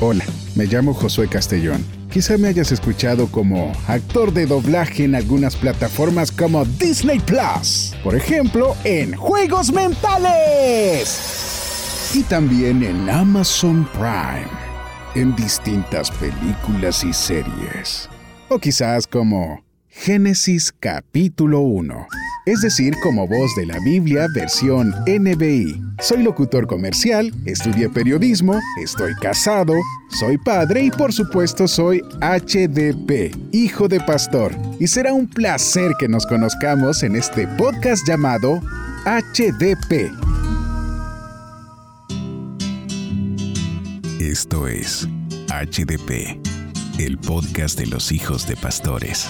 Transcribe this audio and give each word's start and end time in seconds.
Hola, 0.00 0.24
me 0.54 0.66
llamo 0.66 0.94
Josué 0.94 1.26
Castellón. 1.26 1.84
Quizá 2.12 2.38
me 2.38 2.46
hayas 2.46 2.70
escuchado 2.70 3.26
como 3.26 3.72
actor 3.88 4.32
de 4.32 4.46
doblaje 4.46 5.02
en 5.02 5.16
algunas 5.16 5.56
plataformas 5.56 6.30
como 6.30 6.64
Disney 6.64 7.18
Plus, 7.18 7.96
por 8.04 8.14
ejemplo, 8.14 8.76
en 8.84 9.16
Juegos 9.16 9.72
Mentales. 9.72 11.10
Y 12.14 12.22
también 12.22 12.84
en 12.84 13.10
Amazon 13.10 13.88
Prime, 13.92 14.46
en 15.16 15.34
distintas 15.34 16.12
películas 16.12 17.02
y 17.02 17.12
series. 17.12 18.08
O 18.48 18.60
quizás 18.60 19.04
como 19.04 19.64
Génesis 20.00 20.72
capítulo 20.72 21.60
1 21.60 22.06
es 22.48 22.62
decir, 22.62 22.94
como 23.02 23.28
voz 23.28 23.54
de 23.56 23.66
la 23.66 23.78
Biblia 23.80 24.26
versión 24.34 24.94
NBI. 25.06 25.82
Soy 26.00 26.22
locutor 26.22 26.66
comercial, 26.66 27.30
estudié 27.44 27.90
periodismo, 27.90 28.58
estoy 28.82 29.14
casado, 29.16 29.74
soy 30.18 30.38
padre 30.38 30.84
y 30.84 30.90
por 30.90 31.12
supuesto 31.12 31.68
soy 31.68 32.00
HDP, 32.22 33.36
hijo 33.52 33.86
de 33.86 34.00
pastor. 34.00 34.54
Y 34.80 34.86
será 34.86 35.12
un 35.12 35.28
placer 35.28 35.92
que 35.98 36.08
nos 36.08 36.24
conozcamos 36.24 37.02
en 37.02 37.16
este 37.16 37.46
podcast 37.58 38.08
llamado 38.08 38.62
HDP. 39.04 40.10
Esto 44.20 44.66
es 44.66 45.06
HDP, 45.48 46.40
el 46.98 47.18
podcast 47.18 47.78
de 47.78 47.86
los 47.88 48.10
hijos 48.10 48.48
de 48.48 48.56
pastores. 48.56 49.28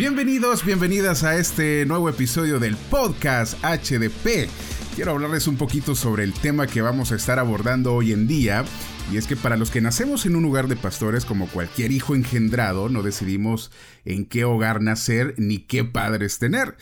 Bienvenidos, 0.00 0.64
bienvenidas 0.64 1.24
a 1.24 1.36
este 1.36 1.84
nuevo 1.84 2.08
episodio 2.08 2.58
del 2.58 2.74
podcast 2.74 3.62
HDP. 3.62 4.48
Quiero 4.94 5.10
hablarles 5.10 5.46
un 5.46 5.58
poquito 5.58 5.94
sobre 5.94 6.24
el 6.24 6.32
tema 6.32 6.66
que 6.66 6.80
vamos 6.80 7.12
a 7.12 7.16
estar 7.16 7.38
abordando 7.38 7.92
hoy 7.92 8.12
en 8.12 8.26
día. 8.26 8.64
Y 9.12 9.18
es 9.18 9.26
que 9.26 9.36
para 9.36 9.58
los 9.58 9.70
que 9.70 9.82
nacemos 9.82 10.24
en 10.24 10.36
un 10.36 10.46
hogar 10.46 10.68
de 10.68 10.76
pastores, 10.76 11.26
como 11.26 11.48
cualquier 11.48 11.92
hijo 11.92 12.14
engendrado, 12.14 12.88
no 12.88 13.02
decidimos 13.02 13.72
en 14.06 14.24
qué 14.24 14.44
hogar 14.44 14.80
nacer 14.80 15.34
ni 15.36 15.58
qué 15.58 15.84
padres 15.84 16.38
tener. 16.38 16.78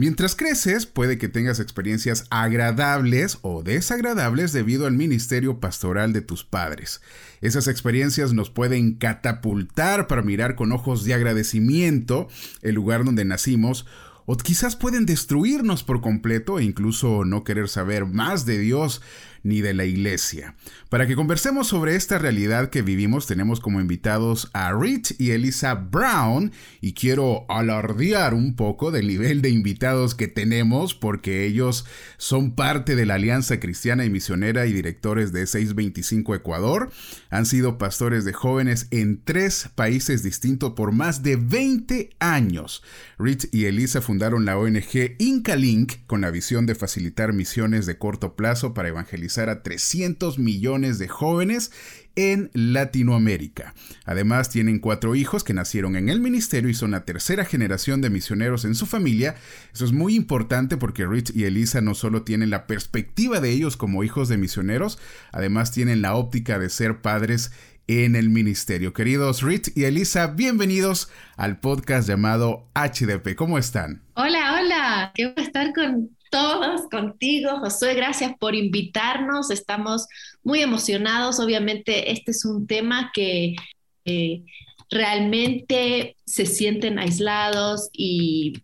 Mientras 0.00 0.36
creces, 0.36 0.86
puede 0.86 1.18
que 1.18 1.28
tengas 1.28 1.58
experiencias 1.58 2.28
agradables 2.30 3.38
o 3.42 3.64
desagradables 3.64 4.52
debido 4.52 4.86
al 4.86 4.92
ministerio 4.92 5.58
pastoral 5.58 6.12
de 6.12 6.20
tus 6.20 6.44
padres. 6.44 7.00
Esas 7.40 7.66
experiencias 7.66 8.32
nos 8.32 8.48
pueden 8.48 8.94
catapultar 8.94 10.06
para 10.06 10.22
mirar 10.22 10.54
con 10.54 10.70
ojos 10.70 11.02
de 11.02 11.14
agradecimiento 11.14 12.28
el 12.62 12.76
lugar 12.76 13.04
donde 13.04 13.24
nacimos 13.24 13.86
o 14.24 14.36
quizás 14.36 14.76
pueden 14.76 15.04
destruirnos 15.04 15.82
por 15.82 16.00
completo 16.00 16.60
e 16.60 16.64
incluso 16.64 17.24
no 17.24 17.42
querer 17.42 17.68
saber 17.68 18.06
más 18.06 18.46
de 18.46 18.58
Dios 18.58 19.02
ni 19.42 19.60
de 19.60 19.74
la 19.74 19.84
iglesia. 19.84 20.54
Para 20.88 21.06
que 21.06 21.16
conversemos 21.16 21.68
sobre 21.68 21.96
esta 21.96 22.18
realidad 22.18 22.70
que 22.70 22.82
vivimos, 22.82 23.26
tenemos 23.26 23.60
como 23.60 23.80
invitados 23.80 24.50
a 24.52 24.72
Rich 24.72 25.14
y 25.18 25.30
Elisa 25.30 25.74
Brown 25.74 26.52
y 26.80 26.94
quiero 26.94 27.44
alardear 27.48 28.34
un 28.34 28.56
poco 28.56 28.90
del 28.90 29.06
nivel 29.06 29.42
de 29.42 29.50
invitados 29.50 30.14
que 30.14 30.28
tenemos 30.28 30.94
porque 30.94 31.44
ellos 31.44 31.84
son 32.16 32.54
parte 32.54 32.96
de 32.96 33.06
la 33.06 33.14
Alianza 33.14 33.60
Cristiana 33.60 34.04
y 34.04 34.10
Misionera 34.10 34.66
y 34.66 34.72
directores 34.72 35.32
de 35.32 35.46
625 35.46 36.34
Ecuador. 36.34 36.90
Han 37.30 37.46
sido 37.46 37.78
pastores 37.78 38.24
de 38.24 38.32
jóvenes 38.32 38.88
en 38.90 39.22
tres 39.22 39.68
países 39.74 40.22
distintos 40.22 40.72
por 40.72 40.92
más 40.92 41.22
de 41.22 41.36
20 41.36 42.10
años. 42.18 42.82
Rich 43.18 43.48
y 43.52 43.66
Elisa 43.66 44.00
fundaron 44.00 44.44
la 44.44 44.58
ONG 44.58 45.16
Incalink 45.18 45.94
con 46.06 46.22
la 46.22 46.30
visión 46.30 46.66
de 46.66 46.74
facilitar 46.74 47.32
misiones 47.32 47.86
de 47.86 47.98
corto 47.98 48.34
plazo 48.34 48.74
para 48.74 48.88
evangelizar 48.88 49.27
a 49.36 49.62
300 49.62 50.38
millones 50.38 50.98
de 50.98 51.08
jóvenes 51.08 51.70
en 52.16 52.50
Latinoamérica. 52.52 53.74
Además, 54.04 54.50
tienen 54.50 54.80
cuatro 54.80 55.14
hijos 55.14 55.44
que 55.44 55.54
nacieron 55.54 55.94
en 55.94 56.08
el 56.08 56.20
ministerio 56.20 56.68
y 56.68 56.74
son 56.74 56.90
la 56.90 57.04
tercera 57.04 57.44
generación 57.44 58.00
de 58.00 58.10
misioneros 58.10 58.64
en 58.64 58.74
su 58.74 58.86
familia. 58.86 59.36
Eso 59.72 59.84
es 59.84 59.92
muy 59.92 60.16
importante 60.16 60.76
porque 60.76 61.06
Rich 61.06 61.30
y 61.34 61.44
Elisa 61.44 61.80
no 61.80 61.94
solo 61.94 62.22
tienen 62.22 62.50
la 62.50 62.66
perspectiva 62.66 63.40
de 63.40 63.50
ellos 63.50 63.76
como 63.76 64.02
hijos 64.02 64.28
de 64.28 64.36
misioneros, 64.36 64.98
además 65.30 65.70
tienen 65.70 66.02
la 66.02 66.14
óptica 66.14 66.58
de 66.58 66.70
ser 66.70 67.02
padres 67.02 67.52
en 67.88 68.16
el 68.16 68.28
ministerio. 68.28 68.92
Queridos 68.92 69.42
Rich 69.42 69.72
y 69.74 69.84
Elisa, 69.84 70.26
bienvenidos 70.26 71.10
al 71.36 71.58
podcast 71.58 72.06
llamado 72.06 72.68
HDP. 72.74 73.34
¿Cómo 73.34 73.58
están? 73.58 74.02
Hola, 74.14 74.60
hola. 74.60 75.12
Qué 75.14 75.24
bueno 75.24 75.42
estar 75.42 75.72
con 75.72 76.10
todos 76.30 76.82
contigo, 76.90 77.58
Josué. 77.60 77.94
Gracias 77.94 78.32
por 78.38 78.54
invitarnos. 78.54 79.50
Estamos 79.50 80.06
muy 80.42 80.60
emocionados. 80.60 81.40
Obviamente, 81.40 82.12
este 82.12 82.32
es 82.32 82.44
un 82.44 82.66
tema 82.66 83.10
que 83.14 83.56
eh, 84.04 84.42
realmente 84.90 86.16
se 86.24 86.46
sienten 86.46 86.98
aislados 86.98 87.90
y, 87.92 88.62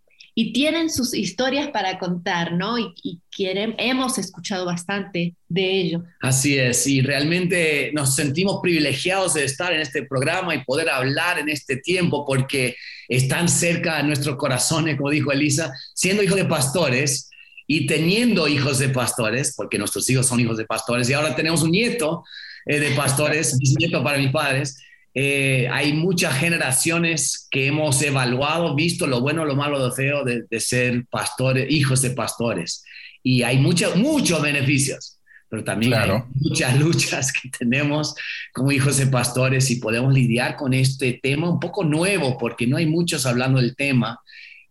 tienen 0.53 0.91
sus 0.91 1.15
historias 1.15 1.69
para 1.69 1.97
contar, 2.01 2.55
¿no? 2.55 2.77
Y, 2.77 3.21
quieren, 3.31 3.77
hemos 3.79 4.19
escuchado 4.19 4.65
bastante 4.65 5.37
de 5.49 5.81
ello. 5.81 6.05
Así 6.21 6.59
es, 6.59 6.89
y 6.89 7.03
realmente 7.03 7.93
nos 7.93 8.17
sentimos 8.17 8.59
privilegiados 8.61 9.35
de 9.35 9.45
estar 9.45 9.73
en 9.73 9.81
este 9.81 10.03
programa 10.03 10.55
y 10.55 10.65
poder 10.65 10.89
hablar 10.89 11.39
en 11.39 11.49
este 11.49 11.77
tiempo 11.77 12.25
porque 12.27 12.75
están 13.09 13.49
cerca 13.49 13.99
de 13.99 14.05
nuestros 14.05 14.35
corazones, 14.35 14.97
como 14.97 15.11
dijo 15.11 15.31
Elisa, 15.31 15.73
siendo 15.95 16.23
hijos 16.23 16.37
de 16.37 16.47
pastores 16.47 17.31
y 17.67 17.87
teniendo 17.87 18.49
hijos 18.49 18.79
de 18.79 18.89
pastores, 18.91 19.55
porque 19.57 19.79
nuestros 19.79 20.09
hijos 20.11 20.27
son 20.27 20.41
hijos 20.41 20.57
de 20.57 20.67
pastores, 20.67 21.09
y 21.09 21.13
ahora 21.15 21.35
tenemos 21.35 21.63
un 21.63 21.71
nieto 21.71 22.25
eh, 22.67 22.79
de 22.79 22.91
pastores, 22.91 23.59
bisnieto 23.59 24.03
para 24.03 24.19
mis 24.19 24.31
padres, 24.31 24.79
eh, 25.17 25.69
hay 25.71 25.93
muchas 25.93 26.37
generaciones 26.37 27.47
que 27.51 27.69
hemos 27.69 28.03
evaluado, 28.03 28.75
visto 28.75 29.07
lo 29.07 29.21
bueno, 29.21 29.45
lo 29.45 29.55
malo, 29.55 29.79
lo 29.79 29.93
feo 29.93 30.25
de, 30.25 30.45
ser 30.59 31.07
pastores, 31.07 31.71
hijos 31.71 32.03
de 32.03 32.11
pastores. 32.11 32.85
Y 33.23 33.43
hay 33.43 33.59
muchos, 33.59 33.95
muchos 33.95 34.43
beneficios, 34.43 35.21
pero 35.49 35.63
también 35.63 35.95
hay 35.95 36.11
muchas 36.35 36.79
luchas 36.81 37.33
que 37.33 37.49
tenemos 37.49 38.17
como 38.53 38.73
hijos 38.73 38.97
de 38.97 39.07
pastores 39.07 39.71
y 39.71 39.77
podemos 39.77 40.13
lidiar 40.13 40.57
con 40.57 40.75
este 40.75 41.21
tema 41.23 41.49
un 41.49 41.61
poco 41.61 41.85
nuevo, 41.85 42.37
porque 42.37 42.67
no 42.67 42.77
hay 42.77 42.87
muchos 42.87 43.25
hablando 43.25 43.61
del 43.61 43.77
tema 43.77 44.19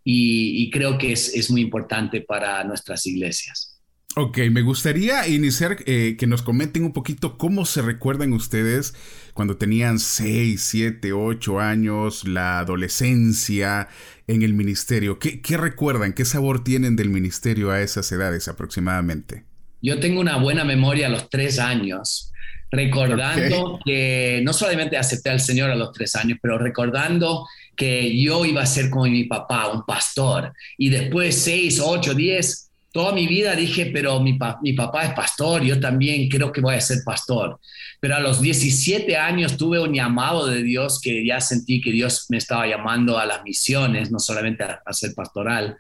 y, 0.04 0.70
creo 0.72 0.98
que 0.98 1.14
es, 1.14 1.50
muy 1.50 1.62
importante 1.62 2.22
para 2.22 2.64
nuestras 2.64 3.06
iglesias. 3.06 3.82
Ok, 4.16 4.38
me 4.52 4.62
gustaría 4.62 5.28
iniciar 5.28 5.78
eh, 5.88 6.18
que 6.20 6.28
nos 6.28 6.44
comenten 6.44 6.84
un 6.84 6.94
poquito 6.94 7.38
cómo 7.38 7.66
se 7.66 7.82
recuerdan 7.82 8.34
ustedes 8.34 8.94
cuando 9.34 9.58
tenían 9.58 9.98
6, 9.98 10.62
7, 10.62 11.14
8 11.14 11.60
años, 11.60 12.28
la 12.28 12.60
adolescencia 12.60 13.88
en 14.28 14.44
el 14.44 14.54
ministerio. 14.54 15.18
¿Qué, 15.18 15.42
¿Qué, 15.42 15.58
recuerdan? 15.58 16.14
¿Qué 16.14 16.26
sabor 16.26 16.64
tienen 16.64 16.96
del 16.96 17.10
ministerio 17.10 17.72
a 17.72 17.82
esas 17.82 18.12
edades 18.12 18.48
aproximadamente? 18.48 19.46
Yo 19.82 20.00
tengo 20.00 20.22
una 20.22 20.38
buena 20.38 20.64
memoria 20.64 21.08
a 21.08 21.10
los 21.10 21.30
3 21.30 21.58
años, 21.58 22.32
recordando 22.72 23.80
que 23.84 24.42
no 24.44 24.54
solamente 24.54 24.96
acepté 24.96 25.32
al 25.32 25.40
Señor 25.40 25.72
a 25.72 25.76
los 25.76 25.92
3 25.92 26.16
años, 26.18 26.38
pero 26.40 26.60
recordando 26.60 27.48
que 27.76 28.22
yo 28.22 28.46
iba 28.46 28.62
a 28.62 28.66
ser 28.66 28.90
como 28.90 29.06
mi 29.06 29.24
papá, 29.26 29.68
un 29.68 29.86
pastor. 29.86 30.54
Y 30.78 30.90
después, 30.90 31.36
seis, 31.36 31.80
ocho, 31.80 32.14
diez, 32.14 32.70
toda 32.92 33.14
mi 33.14 33.28
vida 33.28 33.56
dije, 33.56 33.88
pero 33.88 34.20
mi, 34.20 34.38
mi 34.62 34.74
papá 34.74 35.06
es 35.06 35.14
pastor, 35.14 35.64
yo 35.64 35.80
también 35.80 36.30
creo 36.30 36.52
que 36.52 36.62
voy 36.62 36.76
a 36.76 36.82
ser 36.82 37.00
pastor. 37.04 37.60
Pero 38.00 38.16
a 38.16 38.20
los 38.20 38.42
17 38.42 39.18
años 39.18 39.58
tuve 39.58 39.80
un 39.80 39.94
llamado 39.94 40.48
de 40.48 40.62
Dios 40.62 41.00
que 41.02 41.26
ya 41.26 41.42
sentí 41.42 41.82
que 41.82 41.92
Dios 41.92 42.26
me 42.30 42.38
estaba 42.38 42.68
llamando 42.68 43.18
a 43.18 43.26
las 43.26 43.44
misiones, 43.44 44.12
no 44.12 44.20
solamente 44.20 44.64
a, 44.64 44.82
a 44.86 44.94
ser 44.94 45.14
pastoral 45.16 45.78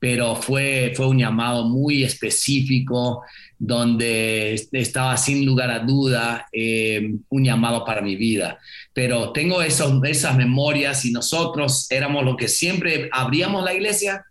pero 0.00 0.34
fue, 0.34 0.92
fue 0.96 1.06
un 1.06 1.18
llamado 1.18 1.68
muy 1.68 2.02
específico 2.02 3.22
donde 3.58 4.54
estaba 4.72 5.14
sin 5.18 5.44
lugar 5.44 5.70
a 5.70 5.80
duda 5.80 6.48
eh, 6.50 7.12
un 7.28 7.44
llamado 7.44 7.84
para 7.84 8.00
mi 8.00 8.16
vida. 8.16 8.58
Pero 8.94 9.30
tengo 9.32 9.60
esos, 9.60 10.02
esas 10.04 10.34
memorias 10.36 11.04
y 11.04 11.12
nosotros 11.12 11.86
éramos 11.90 12.24
lo 12.24 12.34
que 12.34 12.48
siempre 12.48 13.10
abríamos 13.12 13.62
la 13.62 13.74
iglesia 13.74 14.24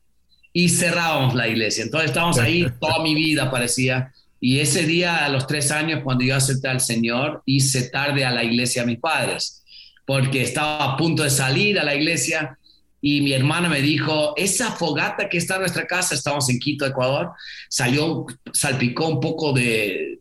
y 0.51 0.69
cerrábamos 0.69 1.36
la 1.36 1.48
iglesia. 1.48 1.83
Entonces 1.83 2.10
estábamos 2.10 2.39
ahí 2.39 2.66
toda 2.81 3.04
mi 3.04 3.13
vida 3.13 3.51
parecía. 3.51 4.12
Y 4.42 4.60
ese 4.60 4.88
día, 4.88 5.25
a 5.25 5.30
los 5.30 5.45
tres 5.45 5.69
años, 5.69 6.01
cuando 6.04 6.24
yo 6.24 6.36
acepté 6.36 6.68
al 6.68 6.81
Señor, 6.81 7.44
hice 7.45 7.89
tarde 7.89 8.25
a 8.25 8.31
la 8.31 8.44
iglesia 8.44 8.81
a 8.81 8.86
mis 8.86 9.00
padres, 9.00 9.63
porque 10.06 10.42
estaba 10.42 10.94
a 10.94 10.98
punto 10.98 11.21
de 11.24 11.30
salir 11.30 11.77
a 11.77 11.83
la 11.83 11.94
iglesia 11.94 12.57
y 13.01 13.22
mi 13.22 13.34
hermana 13.34 13.69
me 13.69 13.81
dijo, 13.81 14.34
esa 14.36 14.72
fogata 14.72 15.30
que 15.30 15.38
está 15.38 15.56
en 15.56 15.62
nuestra 15.62 15.88
casa, 15.88 16.16
estamos 16.16 16.50
en 16.50 16.60
Quito, 16.60 16.86
Ecuador, 16.86 17.31
salió, 17.69 18.25
salpicó 18.51 19.07
un 19.07 19.19
poco 19.19 19.54
de, 19.54 20.19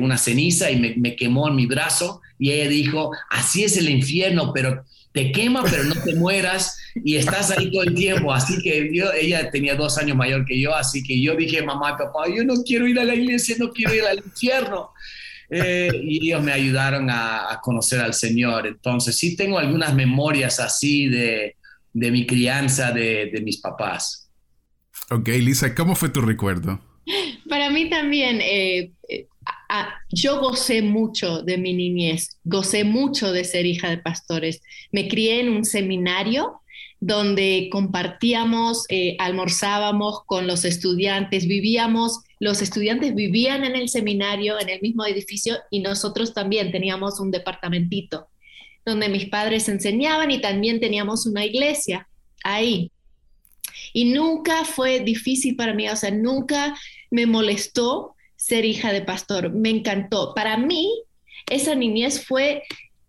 una 0.00 0.16
ceniza 0.16 0.70
y 0.70 0.96
me, 0.96 1.16
quemó 1.16 1.48
en 1.48 1.56
mi 1.56 1.66
brazo 1.66 2.20
y 2.38 2.52
ella 2.52 2.68
dijo, 2.68 3.10
así 3.30 3.64
es 3.64 3.76
el 3.76 3.88
infierno, 3.88 4.52
pero 4.52 4.84
te 5.12 5.32
quema, 5.32 5.62
pero 5.64 5.84
no 5.84 5.94
te 5.94 6.14
mueras 6.16 6.78
y 6.94 7.16
estás 7.16 7.50
ahí 7.50 7.70
todo 7.70 7.82
el 7.82 7.94
tiempo. 7.94 8.32
Así 8.32 8.62
que 8.62 8.88
yo, 8.94 9.12
ella 9.12 9.50
tenía 9.50 9.74
dos 9.74 9.98
años 9.98 10.16
mayor 10.16 10.44
que 10.44 10.60
yo, 10.60 10.74
así 10.74 11.02
que 11.02 11.20
yo 11.20 11.34
dije, 11.34 11.62
mamá 11.62 11.96
y 11.96 12.02
papá, 12.04 12.28
yo 12.34 12.44
no 12.44 12.62
quiero 12.62 12.86
ir 12.86 13.00
a 13.00 13.04
la 13.04 13.14
iglesia, 13.14 13.56
no 13.58 13.70
quiero 13.72 13.94
ir 13.94 14.04
al 14.04 14.18
infierno. 14.18 14.90
Eh, 15.50 15.90
y 16.02 16.28
ellos 16.28 16.42
me 16.42 16.52
ayudaron 16.52 17.10
a, 17.10 17.58
conocer 17.62 18.00
al 18.00 18.14
Señor. 18.14 18.66
Entonces 18.66 19.16
sí 19.16 19.36
tengo 19.36 19.58
algunas 19.58 19.92
memorias 19.92 20.58
así 20.60 21.08
de, 21.08 21.56
de 21.92 22.10
mi 22.10 22.26
crianza, 22.26 22.92
de, 22.92 23.30
de 23.32 23.40
mis 23.40 23.60
papás. 23.60 24.30
Ok, 25.10 25.28
Lisa, 25.28 25.74
¿cómo 25.74 25.94
fue 25.94 26.08
tu 26.08 26.20
recuerdo? 26.20 26.80
Para 27.48 27.70
mí 27.70 27.90
también, 27.90 28.40
eh, 28.40 28.92
eh, 29.08 29.26
yo 30.10 30.40
gocé 30.40 30.82
mucho 30.82 31.42
de 31.42 31.58
mi 31.58 31.74
niñez, 31.74 32.38
gocé 32.44 32.84
mucho 32.84 33.32
de 33.32 33.44
ser 33.44 33.66
hija 33.66 33.90
de 33.90 33.98
pastores. 33.98 34.62
Me 34.90 35.08
crié 35.08 35.40
en 35.40 35.50
un 35.50 35.64
seminario 35.64 36.60
donde 37.00 37.68
compartíamos, 37.72 38.84
eh, 38.88 39.16
almorzábamos 39.18 40.20
con 40.24 40.46
los 40.46 40.64
estudiantes, 40.64 41.46
vivíamos, 41.46 42.20
los 42.38 42.62
estudiantes 42.62 43.14
vivían 43.14 43.64
en 43.64 43.74
el 43.74 43.88
seminario, 43.88 44.60
en 44.60 44.68
el 44.68 44.80
mismo 44.80 45.04
edificio, 45.04 45.56
y 45.70 45.80
nosotros 45.80 46.32
también 46.32 46.70
teníamos 46.70 47.18
un 47.18 47.32
departamentito 47.32 48.28
donde 48.84 49.08
mis 49.08 49.26
padres 49.26 49.68
enseñaban 49.68 50.30
y 50.30 50.40
también 50.40 50.80
teníamos 50.80 51.26
una 51.26 51.44
iglesia 51.44 52.08
ahí. 52.44 52.90
Y 53.92 54.06
nunca 54.06 54.64
fue 54.64 55.00
difícil 55.00 55.56
para 55.56 55.74
mí, 55.74 55.88
o 55.88 55.96
sea, 55.96 56.10
nunca 56.10 56.76
me 57.10 57.26
molestó 57.26 58.14
ser 58.36 58.64
hija 58.64 58.92
de 58.92 59.02
pastor, 59.02 59.52
me 59.52 59.70
encantó. 59.70 60.34
Para 60.34 60.56
mí, 60.56 60.90
esa 61.48 61.74
niñez 61.74 62.24
fue 62.24 62.62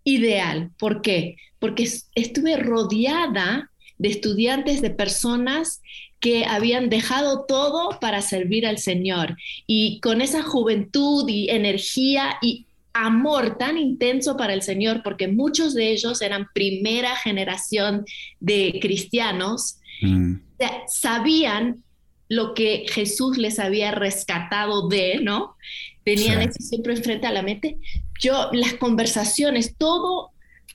ideal. 0.03 0.71
¿Por 0.77 1.01
qué? 1.01 1.37
Porque 1.59 1.89
estuve 2.15 2.57
rodeada 2.57 3.71
de 3.97 4.09
estudiantes, 4.09 4.81
de 4.81 4.89
personas 4.89 5.81
que 6.19 6.45
habían 6.45 6.89
dejado 6.89 7.45
todo 7.45 7.99
para 7.99 8.21
servir 8.21 8.65
al 8.65 8.77
Señor. 8.77 9.37
Y 9.67 9.99
con 10.01 10.21
esa 10.21 10.43
juventud 10.43 11.27
y 11.27 11.49
energía 11.49 12.37
y 12.41 12.65
amor 12.93 13.57
tan 13.57 13.77
intenso 13.77 14.37
para 14.37 14.53
el 14.53 14.61
Señor, 14.61 15.01
porque 15.03 15.27
muchos 15.27 15.73
de 15.73 15.91
ellos 15.91 16.21
eran 16.21 16.47
primera 16.53 17.15
generación 17.15 18.05
de 18.39 18.79
cristianos, 18.81 19.77
mm. 20.01 20.35
sabían 20.87 21.83
lo 22.29 22.53
que 22.53 22.85
Jesús 22.89 23.37
les 23.37 23.59
había 23.59 23.91
rescatado 23.91 24.87
de, 24.87 25.19
¿no? 25.21 25.55
Tenían 26.03 26.41
eso 26.41 26.59
siempre 26.59 26.93
enfrente 26.93 27.27
a 27.27 27.31
la 27.31 27.41
mente. 27.41 27.77
Yo, 28.19 28.49
las 28.51 28.73
conversaciones, 28.73 29.75
todo 29.77 30.31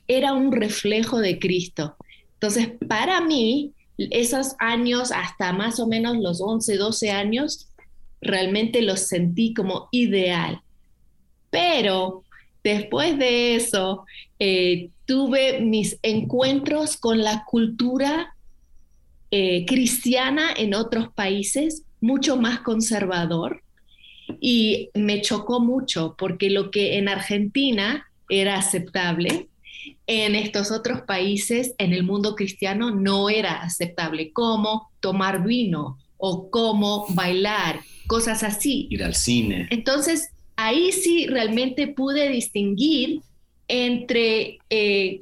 era 0.07 0.33
un 0.33 0.51
reflejo 0.51 1.19
de 1.19 1.37
Cristo. 1.37 1.95
Entonces, 2.33 2.71
para 2.87 3.21
mí, 3.21 3.73
esos 3.97 4.55
años, 4.59 5.11
hasta 5.11 5.51
más 5.53 5.79
o 5.79 5.87
menos 5.87 6.17
los 6.17 6.41
11, 6.41 6.77
12 6.77 7.11
años, 7.11 7.69
realmente 8.21 8.81
los 8.81 9.01
sentí 9.01 9.53
como 9.53 9.87
ideal. 9.91 10.61
Pero 11.49 12.23
después 12.63 13.17
de 13.17 13.55
eso, 13.55 14.05
eh, 14.39 14.89
tuve 15.05 15.61
mis 15.61 15.97
encuentros 16.03 16.97
con 16.97 17.21
la 17.23 17.43
cultura 17.45 18.35
eh, 19.31 19.65
cristiana 19.65 20.51
en 20.55 20.73
otros 20.73 21.09
países, 21.13 21.83
mucho 22.01 22.37
más 22.37 22.61
conservador, 22.61 23.63
y 24.39 24.89
me 24.93 25.21
chocó 25.21 25.59
mucho 25.59 26.15
porque 26.17 26.49
lo 26.49 26.71
que 26.71 26.97
en 26.97 27.09
Argentina 27.09 28.05
era 28.29 28.57
aceptable, 28.57 29.47
en 30.07 30.35
estos 30.35 30.71
otros 30.71 31.01
países, 31.01 31.73
en 31.77 31.93
el 31.93 32.03
mundo 32.03 32.35
cristiano, 32.35 32.91
no 32.91 33.29
era 33.29 33.61
aceptable, 33.61 34.31
como 34.31 34.89
tomar 34.99 35.43
vino 35.43 35.97
o 36.17 36.49
como 36.49 37.05
bailar, 37.09 37.79
cosas 38.07 38.43
así. 38.43 38.87
Ir 38.89 39.03
al 39.03 39.15
cine. 39.15 39.67
Entonces, 39.69 40.29
ahí 40.59 40.91
sí 40.91 41.25
realmente 41.27 41.87
pude 41.87 42.29
distinguir 42.29 43.21
entre 43.67 44.59
eh, 44.69 45.21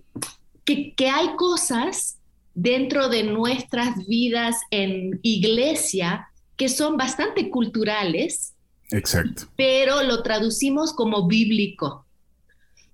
que, 0.66 0.94
que 0.94 1.10
hay 1.10 1.36
cosas 1.36 2.18
dentro 2.56 3.08
de 3.08 3.24
nuestras 3.24 4.08
vidas 4.08 4.56
en 4.72 5.20
iglesia 5.22 6.28
que 6.56 6.70
son 6.70 6.98
bastante 6.98 7.52
culturales. 7.52 8.56
Exacto. 8.90 9.44
Pero 9.56 10.02
lo 10.04 10.24
traducimos 10.24 10.92
como 10.94 11.28
bíblico. 11.28 12.06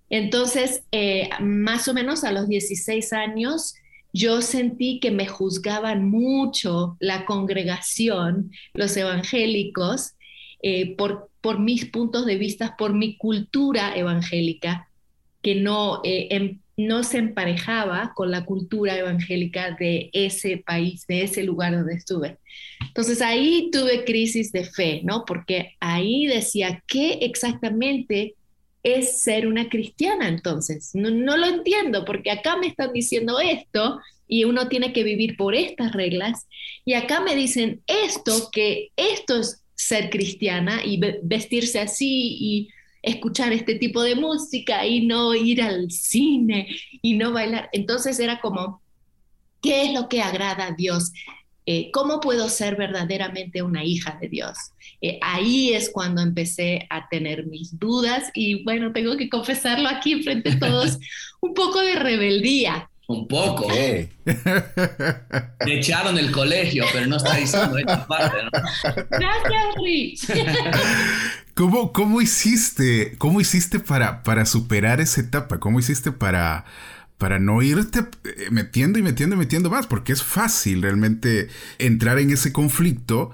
Entonces, 0.09 0.83
eh, 0.91 1.29
más 1.39 1.87
o 1.87 1.93
menos 1.93 2.25
a 2.25 2.31
los 2.33 2.49
16 2.49 3.13
años, 3.13 3.75
yo 4.11 4.41
sentí 4.41 4.99
que 4.99 5.11
me 5.11 5.27
juzgaban 5.27 6.09
mucho 6.09 6.97
la 6.99 7.25
congregación, 7.25 8.51
los 8.73 8.97
evangélicos, 8.97 10.13
eh, 10.65 10.95
por, 10.95 11.29
por 11.41 11.59
mis 11.59 11.85
puntos 11.85 12.25
de 12.25 12.37
vista, 12.37 12.75
por 12.77 12.93
mi 12.93 13.17
cultura 13.17 13.95
evangélica, 13.97 14.87
que 15.41 15.55
no, 15.55 15.99
eh, 16.05 16.29
em, 16.31 16.59
no 16.77 17.03
se 17.03 17.17
emparejaba 17.17 18.13
con 18.15 18.31
la 18.31 18.45
cultura 18.45 18.97
evangélica 18.97 19.75
de 19.77 20.09
ese 20.13 20.63
país, 20.65 21.05
de 21.05 21.23
ese 21.23 21.43
lugar 21.43 21.73
donde 21.75 21.95
estuve. 21.95 22.37
Entonces 22.79 23.21
ahí 23.21 23.69
tuve 23.73 24.05
crisis 24.05 24.53
de 24.53 24.63
fe, 24.63 25.01
¿no? 25.03 25.25
Porque 25.25 25.73
ahí 25.81 26.27
decía, 26.27 26.81
¿qué 26.87 27.19
exactamente 27.21 28.35
es 28.83 29.21
ser 29.21 29.47
una 29.47 29.67
cristiana 29.67 30.29
entonces? 30.29 30.91
No, 30.93 31.09
no 31.09 31.35
lo 31.35 31.45
entiendo, 31.45 32.05
porque 32.05 32.31
acá 32.31 32.55
me 32.55 32.67
están 32.67 32.93
diciendo 32.93 33.37
esto 33.41 33.99
y 34.29 34.45
uno 34.45 34.69
tiene 34.69 34.93
que 34.93 35.03
vivir 35.03 35.35
por 35.35 35.55
estas 35.55 35.91
reglas, 35.91 36.47
y 36.85 36.93
acá 36.93 37.19
me 37.19 37.35
dicen 37.35 37.81
esto, 37.87 38.49
que 38.51 38.91
esto 38.95 39.39
es 39.41 39.62
ser 39.75 40.09
cristiana 40.09 40.81
y 40.83 40.99
vestirse 41.23 41.79
así 41.79 42.37
y 42.39 42.69
escuchar 43.01 43.51
este 43.51 43.75
tipo 43.75 44.01
de 44.01 44.15
música 44.15 44.85
y 44.87 45.05
no 45.05 45.35
ir 45.35 45.61
al 45.61 45.91
cine 45.91 46.67
y 47.01 47.15
no 47.15 47.33
bailar. 47.33 47.69
Entonces 47.73 48.19
era 48.19 48.39
como, 48.39 48.81
¿qué 49.61 49.83
es 49.83 49.93
lo 49.93 50.07
que 50.07 50.21
agrada 50.21 50.67
a 50.67 50.71
Dios? 50.71 51.11
Eh, 51.65 51.91
¿Cómo 51.91 52.19
puedo 52.19 52.49
ser 52.49 52.75
verdaderamente 52.75 53.61
una 53.61 53.83
hija 53.83 54.17
de 54.21 54.29
Dios? 54.29 54.57
Eh, 55.01 55.19
ahí 55.21 55.73
es 55.73 55.89
cuando 55.89 56.21
empecé 56.21 56.87
a 56.89 57.07
tener 57.09 57.45
mis 57.45 57.77
dudas 57.77 58.31
y 58.33 58.63
bueno, 58.63 58.91
tengo 58.93 59.15
que 59.17 59.29
confesarlo 59.29 59.89
aquí 59.89 60.23
frente 60.23 60.51
a 60.51 60.59
todos, 60.59 60.97
un 61.41 61.53
poco 61.53 61.81
de 61.81 61.95
rebeldía. 61.95 62.89
Un 63.07 63.27
poco. 63.27 63.67
Me 63.67 64.09
echaron 65.77 66.17
el 66.17 66.31
colegio, 66.31 66.85
pero 66.93 67.05
no 67.07 67.17
está 67.17 67.35
diciendo 67.35 67.77
esta 67.77 68.07
parte, 68.07 68.37
¿no? 68.43 68.49
Gracias, 69.09 69.75
Rich. 69.83 70.31
¿Cómo, 71.53 71.91
¿Cómo, 71.91 72.21
hiciste, 72.21 73.15
cómo 73.17 73.41
hiciste 73.41 73.79
para, 73.79 74.23
para 74.23 74.45
superar 74.45 75.01
esa 75.01 75.21
etapa? 75.21 75.59
¿Cómo 75.59 75.79
hiciste 75.79 76.11
para, 76.11 76.65
para 77.17 77.39
no 77.39 77.61
irte 77.61 78.07
eh, 78.23 78.47
metiendo 78.49 78.99
y 78.99 79.03
metiendo 79.03 79.35
y 79.35 79.39
metiendo 79.39 79.69
más? 79.69 79.85
Porque 79.85 80.13
es 80.13 80.23
fácil 80.23 80.81
realmente 80.81 81.49
entrar 81.77 82.19
en 82.19 82.31
ese 82.31 82.53
conflicto 82.53 83.31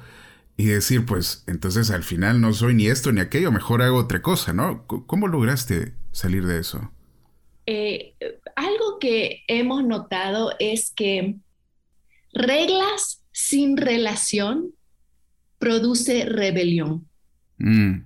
y 0.57 0.65
decir, 0.65 1.05
pues 1.05 1.43
entonces 1.47 1.91
al 1.91 2.03
final 2.03 2.41
no 2.41 2.53
soy 2.53 2.73
ni 2.73 2.87
esto 2.87 3.11
ni 3.13 3.21
aquello, 3.21 3.51
mejor 3.51 3.81
hago 3.81 3.97
otra 3.97 4.21
cosa, 4.21 4.51
¿no? 4.51 4.85
¿Cómo 4.87 5.27
lograste 5.27 5.93
salir 6.11 6.45
de 6.45 6.59
eso? 6.59 6.91
Eh, 7.71 8.15
algo 8.55 8.97
que 8.99 9.43
hemos 9.47 9.83
notado 9.83 10.55
es 10.57 10.89
que 10.89 11.35
reglas 12.33 13.21
sin 13.31 13.77
relación 13.77 14.71
produce 15.59 16.25
rebelión. 16.25 17.07
Mm. 17.59 18.05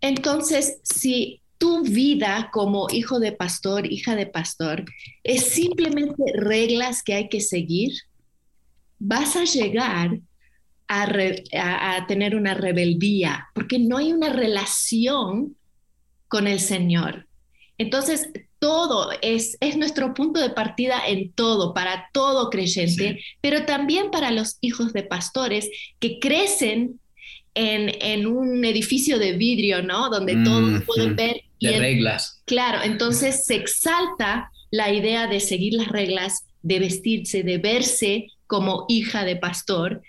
Entonces, 0.00 0.78
si 0.84 1.42
tu 1.58 1.82
vida 1.82 2.50
como 2.52 2.86
hijo 2.88 3.18
de 3.18 3.32
pastor, 3.32 3.92
hija 3.92 4.14
de 4.14 4.26
pastor, 4.26 4.84
es 5.24 5.42
simplemente 5.42 6.22
reglas 6.32 7.02
que 7.02 7.14
hay 7.14 7.28
que 7.28 7.40
seguir, 7.40 7.90
vas 9.00 9.34
a 9.34 9.42
llegar 9.42 10.20
a, 10.86 12.06
tener 12.06 12.36
una 12.36 12.54
rebeldía, 12.54 13.48
porque 13.56 13.80
no 13.80 13.96
hay 13.96 14.12
una 14.12 14.28
relación 14.32 15.56
con 16.28 16.46
el 16.46 16.60
Señor. 16.60 17.26
Entonces, 17.76 18.30
todo 18.60 19.10
es, 19.22 19.56
es 19.60 19.76
nuestro 19.76 20.14
punto 20.14 20.38
de 20.40 20.50
partida 20.50 21.02
en 21.08 21.32
todo, 21.32 21.74
para 21.74 22.08
todo 22.12 22.50
creyente, 22.50 23.20
pero 23.40 23.64
también 23.64 24.10
para 24.10 24.30
los 24.30 24.58
hijos 24.60 24.92
de 24.92 25.02
pastores 25.02 25.68
que 25.98 26.20
crecen 26.20 27.00
en, 27.54 28.26
un 28.26 28.64
edificio 28.64 29.18
de 29.18 29.32
vidrio, 29.32 29.82
¿no? 29.82 30.08
Donde 30.08 30.36
todos 30.44 30.84
pueden 30.84 31.16
ver. 31.16 31.42
de 31.60 31.78
reglas. 31.78 32.42
Claro, 32.44 32.82
entonces 32.84 33.44
se 33.46 33.56
exalta 33.56 34.50
la 34.70 34.92
idea 34.92 35.26
de 35.26 35.40
seguir 35.40 35.74
las 35.74 35.88
reglas, 35.88 36.44
de 36.62 36.78
vestirse, 36.78 37.42
de 37.42 37.58
verse 37.58 38.28
como 38.46 38.84
hija 38.88 39.24
de 39.24 39.36
pastor. 39.36 40.02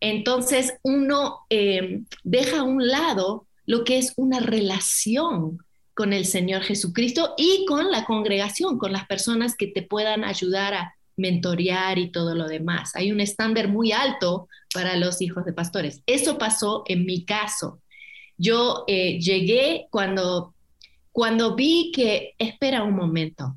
Entonces 0.00 0.74
uno 0.82 1.40
eh, 1.50 2.02
deja 2.22 2.60
a 2.60 2.62
un 2.62 2.86
lado 2.86 3.46
lo 3.64 3.84
que 3.84 3.98
es 3.98 4.12
una 4.16 4.40
relación 4.40 5.58
con 5.96 6.12
el 6.12 6.26
Señor 6.26 6.62
Jesucristo 6.62 7.32
y 7.38 7.64
con 7.66 7.90
la 7.90 8.04
congregación, 8.04 8.76
con 8.76 8.92
las 8.92 9.06
personas 9.06 9.56
que 9.56 9.66
te 9.66 9.80
puedan 9.80 10.24
ayudar 10.24 10.74
a 10.74 10.94
mentorear 11.16 11.98
y 11.98 12.10
todo 12.10 12.34
lo 12.34 12.46
demás. 12.46 12.94
Hay 12.94 13.10
un 13.10 13.20
estándar 13.20 13.68
muy 13.68 13.92
alto 13.92 14.46
para 14.74 14.96
los 14.96 15.22
hijos 15.22 15.46
de 15.46 15.54
pastores. 15.54 16.02
Eso 16.04 16.36
pasó 16.36 16.84
en 16.86 17.06
mi 17.06 17.24
caso. 17.24 17.80
Yo 18.36 18.84
eh, 18.86 19.18
llegué 19.18 19.86
cuando, 19.90 20.54
cuando 21.12 21.56
vi 21.56 21.90
que, 21.94 22.34
espera 22.38 22.82
un 22.82 22.94
momento, 22.94 23.56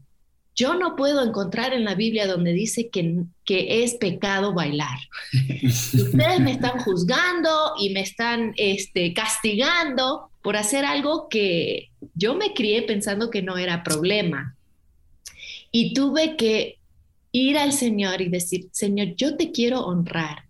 yo 0.55 0.75
no 0.75 0.95
puedo 0.95 1.21
encontrar 1.21 1.73
en 1.73 1.83
la 1.83 1.95
Biblia 1.95 2.25
donde 2.25 2.53
dice 2.53 2.89
que, 2.89 3.25
que 3.43 3.83
es 3.83 3.95
pecado 3.95 4.53
bailar. 4.53 4.97
Ustedes 5.63 6.39
me 6.39 6.53
están 6.53 6.79
juzgando 6.79 7.73
y 7.77 7.89
me 7.89 7.99
están 7.99 8.53
este, 8.55 9.13
castigando 9.13 10.28
por 10.41 10.57
hacer 10.57 10.85
algo 10.85 11.27
que 11.29 11.89
yo 12.13 12.35
me 12.35 12.53
crié 12.53 12.81
pensando 12.83 13.29
que 13.29 13.41
no 13.41 13.57
era 13.57 13.83
problema. 13.83 14.55
Y 15.71 15.93
tuve 15.93 16.35
que 16.37 16.79
ir 17.31 17.57
al 17.57 17.73
Señor 17.73 18.21
y 18.21 18.29
decir, 18.29 18.69
Señor, 18.71 19.15
yo 19.15 19.35
te 19.35 19.51
quiero 19.51 19.85
honrar. 19.85 20.45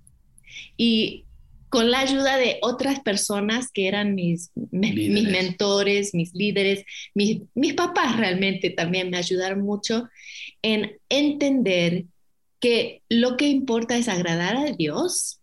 Y 0.78 1.26
con 1.70 1.92
la 1.92 2.00
ayuda 2.00 2.38
de 2.38 2.58
otras 2.62 3.00
personas 3.02 3.72
que 3.72 3.88
eran 3.88 4.16
mis, 4.16 4.52
mis 4.72 5.30
mentores, 5.30 6.14
mis 6.14 6.34
líderes, 6.34 6.84
mis, 7.14 7.42
mis 7.54 7.74
papás 7.74 8.18
realmente 8.18 8.72
también 8.72 9.10
me 9.10 9.18
ayudaron 9.18 9.62
mucho 9.62 10.10
en 10.62 10.98
entender 11.10 12.06
que 12.60 13.04
lo 13.08 13.38
que 13.38 13.48
importa 13.48 13.98
es 13.98 14.08
agradar 14.08 14.58
a 14.58 14.72
Dios 14.72 15.39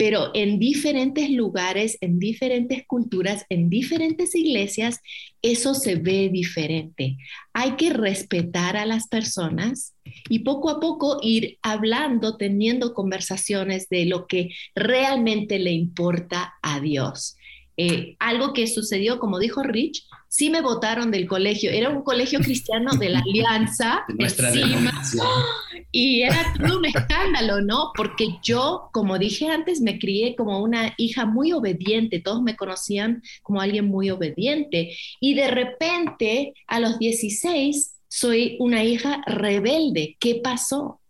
pero 0.00 0.30
en 0.32 0.58
diferentes 0.58 1.28
lugares, 1.28 1.98
en 2.00 2.18
diferentes 2.18 2.86
culturas, 2.86 3.44
en 3.50 3.68
diferentes 3.68 4.34
iglesias, 4.34 5.00
eso 5.42 5.74
se 5.74 5.96
ve 5.96 6.30
diferente. 6.32 7.18
Hay 7.52 7.72
que 7.72 7.90
respetar 7.90 8.78
a 8.78 8.86
las 8.86 9.08
personas 9.08 9.92
y 10.30 10.38
poco 10.38 10.70
a 10.70 10.80
poco 10.80 11.18
ir 11.22 11.58
hablando, 11.60 12.38
teniendo 12.38 12.94
conversaciones 12.94 13.90
de 13.90 14.06
lo 14.06 14.26
que 14.26 14.48
realmente 14.74 15.58
le 15.58 15.72
importa 15.72 16.54
a 16.62 16.80
Dios. 16.80 17.36
Eh, 17.76 18.16
algo 18.20 18.54
que 18.54 18.68
sucedió, 18.68 19.18
como 19.18 19.38
dijo 19.38 19.62
Rich, 19.62 20.06
sí 20.30 20.48
me 20.48 20.62
votaron 20.62 21.10
del 21.10 21.26
colegio. 21.26 21.70
Era 21.70 21.90
un 21.90 22.02
colegio 22.02 22.38
cristiano 22.38 22.92
de 22.94 23.10
la 23.10 23.18
Alianza. 23.26 24.04
nuestra 24.16 24.52
y 25.92 26.22
era 26.22 26.54
todo 26.56 26.78
un 26.78 26.84
escándalo, 26.84 27.60
¿no? 27.60 27.90
Porque 27.96 28.38
yo, 28.42 28.88
como 28.92 29.18
dije 29.18 29.48
antes, 29.48 29.80
me 29.80 29.98
crié 29.98 30.36
como 30.36 30.62
una 30.62 30.94
hija 30.96 31.26
muy 31.26 31.52
obediente. 31.52 32.20
Todos 32.20 32.42
me 32.42 32.56
conocían 32.56 33.22
como 33.42 33.60
alguien 33.60 33.86
muy 33.86 34.08
obediente. 34.10 34.96
Y 35.20 35.34
de 35.34 35.48
repente, 35.48 36.54
a 36.68 36.78
los 36.78 36.98
16, 37.00 37.96
soy 38.08 38.56
una 38.60 38.84
hija 38.84 39.22
rebelde. 39.26 40.16
¿Qué 40.20 40.36
pasó? 40.36 41.00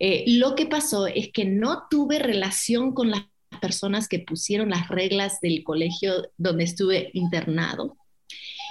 Eh, 0.00 0.24
lo 0.26 0.56
que 0.56 0.66
pasó 0.66 1.06
es 1.06 1.30
que 1.32 1.44
no 1.44 1.84
tuve 1.88 2.18
relación 2.18 2.92
con 2.92 3.10
las 3.10 3.22
personas 3.60 4.08
que 4.08 4.18
pusieron 4.18 4.70
las 4.70 4.88
reglas 4.88 5.40
del 5.40 5.62
colegio 5.62 6.28
donde 6.36 6.64
estuve 6.64 7.10
internado. 7.12 7.96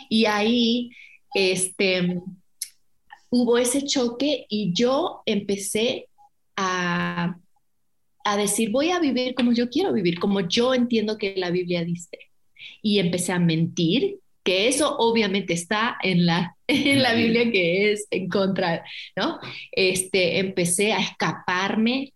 Y 0.10 0.26
ahí 0.26 0.92
este, 1.34 2.22
hubo 3.30 3.58
ese 3.58 3.84
choque 3.86 4.46
y 4.50 4.74
yo 4.74 5.22
empecé 5.26 6.08
a, 6.56 7.38
a 8.24 8.38
decir, 8.38 8.72
voy 8.72 8.92
a 8.92 9.00
vivir 9.00 9.36
como 9.36 9.54
yo 9.54 9.70
quiero 9.70 9.94
vivir, 9.94 10.20
como 10.20 10.42
yo 10.42 10.74
entiendo 10.74 11.18
que 11.18 11.36
la 11.38 11.52
Biblia 11.52 11.84
dice. 11.84 12.18
Y 12.82 13.00
empecé 13.00 13.32
a 13.32 13.40
mentir, 13.40 14.20
que 14.48 14.70
eso 14.70 14.96
obviamente 14.98 15.54
está 15.54 15.98
en 16.02 16.26
la, 16.26 16.56
en 16.68 17.04
la 17.04 17.14
Biblia 17.14 17.52
que 17.52 17.92
es 17.92 18.08
en 18.12 18.30
contra, 18.30 18.82
¿no? 19.14 19.40
Este, 19.74 20.40
empecé 20.40 20.94
a 20.94 21.00
escaparme 21.00 22.14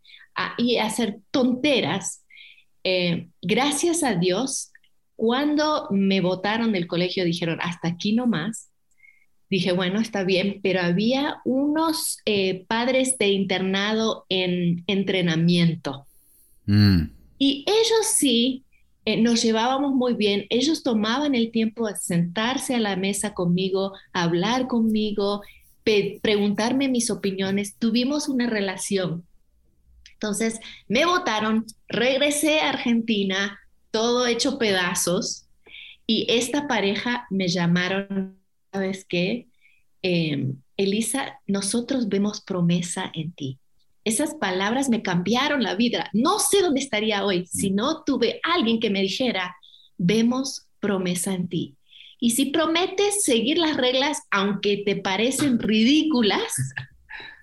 y 0.57 0.77
a 0.77 0.86
hacer 0.86 1.17
tonteras. 1.29 2.25
Eh, 2.86 3.27
gracias 3.41 4.01
a 4.03 4.15
Dios, 4.15 4.70
cuando 5.21 5.87
me 5.91 6.19
votaron 6.19 6.71
del 6.71 6.87
colegio, 6.87 7.23
dijeron, 7.23 7.59
hasta 7.61 7.89
aquí 7.89 8.13
no 8.13 8.25
más. 8.25 8.71
Dije, 9.51 9.71
bueno, 9.71 9.99
está 9.99 10.23
bien, 10.23 10.61
pero 10.63 10.81
había 10.81 11.35
unos 11.45 12.17
eh, 12.25 12.65
padres 12.67 13.19
de 13.19 13.27
internado 13.27 14.25
en 14.29 14.83
entrenamiento. 14.87 16.07
Mm. 16.65 17.11
Y 17.37 17.63
ellos 17.67 18.07
sí 18.17 18.63
eh, 19.05 19.21
nos 19.21 19.43
llevábamos 19.43 19.93
muy 19.93 20.15
bien. 20.15 20.47
Ellos 20.49 20.81
tomaban 20.81 21.35
el 21.35 21.51
tiempo 21.51 21.87
de 21.87 21.97
sentarse 21.97 22.73
a 22.73 22.79
la 22.79 22.95
mesa 22.95 23.35
conmigo, 23.35 23.93
hablar 24.13 24.65
conmigo, 24.65 25.43
preguntarme 25.83 26.89
mis 26.89 27.11
opiniones. 27.11 27.75
Tuvimos 27.77 28.27
una 28.27 28.49
relación. 28.49 29.23
Entonces 30.13 30.59
me 30.87 31.05
votaron, 31.05 31.67
regresé 31.87 32.61
a 32.61 32.69
Argentina, 32.69 33.59
todo 33.91 34.25
hecho 34.25 34.57
pedazos. 34.57 35.48
Y 36.07 36.25
esta 36.29 36.67
pareja 36.67 37.27
me 37.29 37.48
llamaron, 37.48 38.39
¿sabes 38.74 39.05
qué? 39.05 39.48
Em, 40.01 40.62
Elisa, 40.77 41.39
nosotros 41.45 42.10
vemos 42.10 42.41
promesa 42.41 43.12
en 43.13 43.33
ti. 43.33 43.60
Esas 44.03 44.33
palabras 44.33 44.89
me 44.89 45.03
cambiaron 45.03 45.62
la 45.62 45.75
vida. 45.75 46.10
No 46.12 46.39
sé 46.39 46.62
dónde 46.62 46.79
estaría 46.79 47.24
hoy 47.24 47.45
si 47.45 47.69
no 47.69 48.03
tuve 48.03 48.39
alguien 48.43 48.79
que 48.79 48.89
me 48.89 49.01
dijera, 49.01 49.55
vemos 49.98 50.67
promesa 50.79 51.33
en 51.33 51.48
ti. 51.48 51.75
Y 52.19 52.31
si 52.31 52.45
prometes 52.45 53.24
seguir 53.24 53.57
las 53.57 53.77
reglas, 53.77 54.24
aunque 54.31 54.83
te 54.86 54.95
parecen 54.95 55.60
ridículas, 55.60 56.51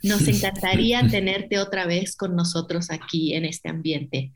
nos 0.02 0.26
encantaría 0.28 1.06
tenerte 1.08 1.58
otra 1.58 1.86
vez 1.86 2.16
con 2.16 2.34
nosotros 2.34 2.90
aquí 2.90 3.34
en 3.34 3.44
este 3.44 3.68
ambiente 3.68 4.32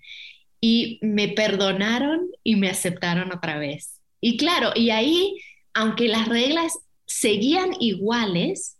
y 0.64 1.00
me 1.02 1.28
perdonaron 1.28 2.30
y 2.44 2.54
me 2.54 2.70
aceptaron 2.70 3.32
otra 3.32 3.58
vez. 3.58 4.00
Y 4.20 4.36
claro, 4.36 4.70
y 4.76 4.90
ahí, 4.90 5.36
aunque 5.74 6.06
las 6.06 6.28
reglas 6.28 6.78
seguían 7.04 7.70
iguales, 7.80 8.76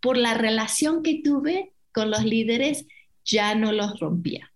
por 0.00 0.16
la 0.16 0.32
relación 0.32 1.02
que 1.02 1.20
tuve 1.22 1.72
con 1.92 2.10
los 2.10 2.24
líderes, 2.24 2.86
ya 3.22 3.54
no 3.54 3.70
los 3.70 4.00
rompía. 4.00 4.50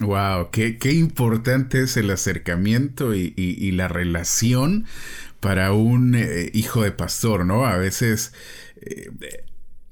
Wow, 0.00 0.50
qué, 0.50 0.76
qué 0.76 0.92
importante 0.92 1.82
es 1.82 1.96
el 1.96 2.10
acercamiento 2.10 3.14
y, 3.14 3.70
la 3.72 3.88
relación 3.88 4.84
para 5.40 5.72
un 5.72 6.14
eh, 6.14 6.50
hijo 6.52 6.82
de 6.82 6.92
pastor, 6.92 7.46
¿no? 7.46 7.64
A 7.64 7.78
veces 7.78 8.34
eh, 8.82 9.10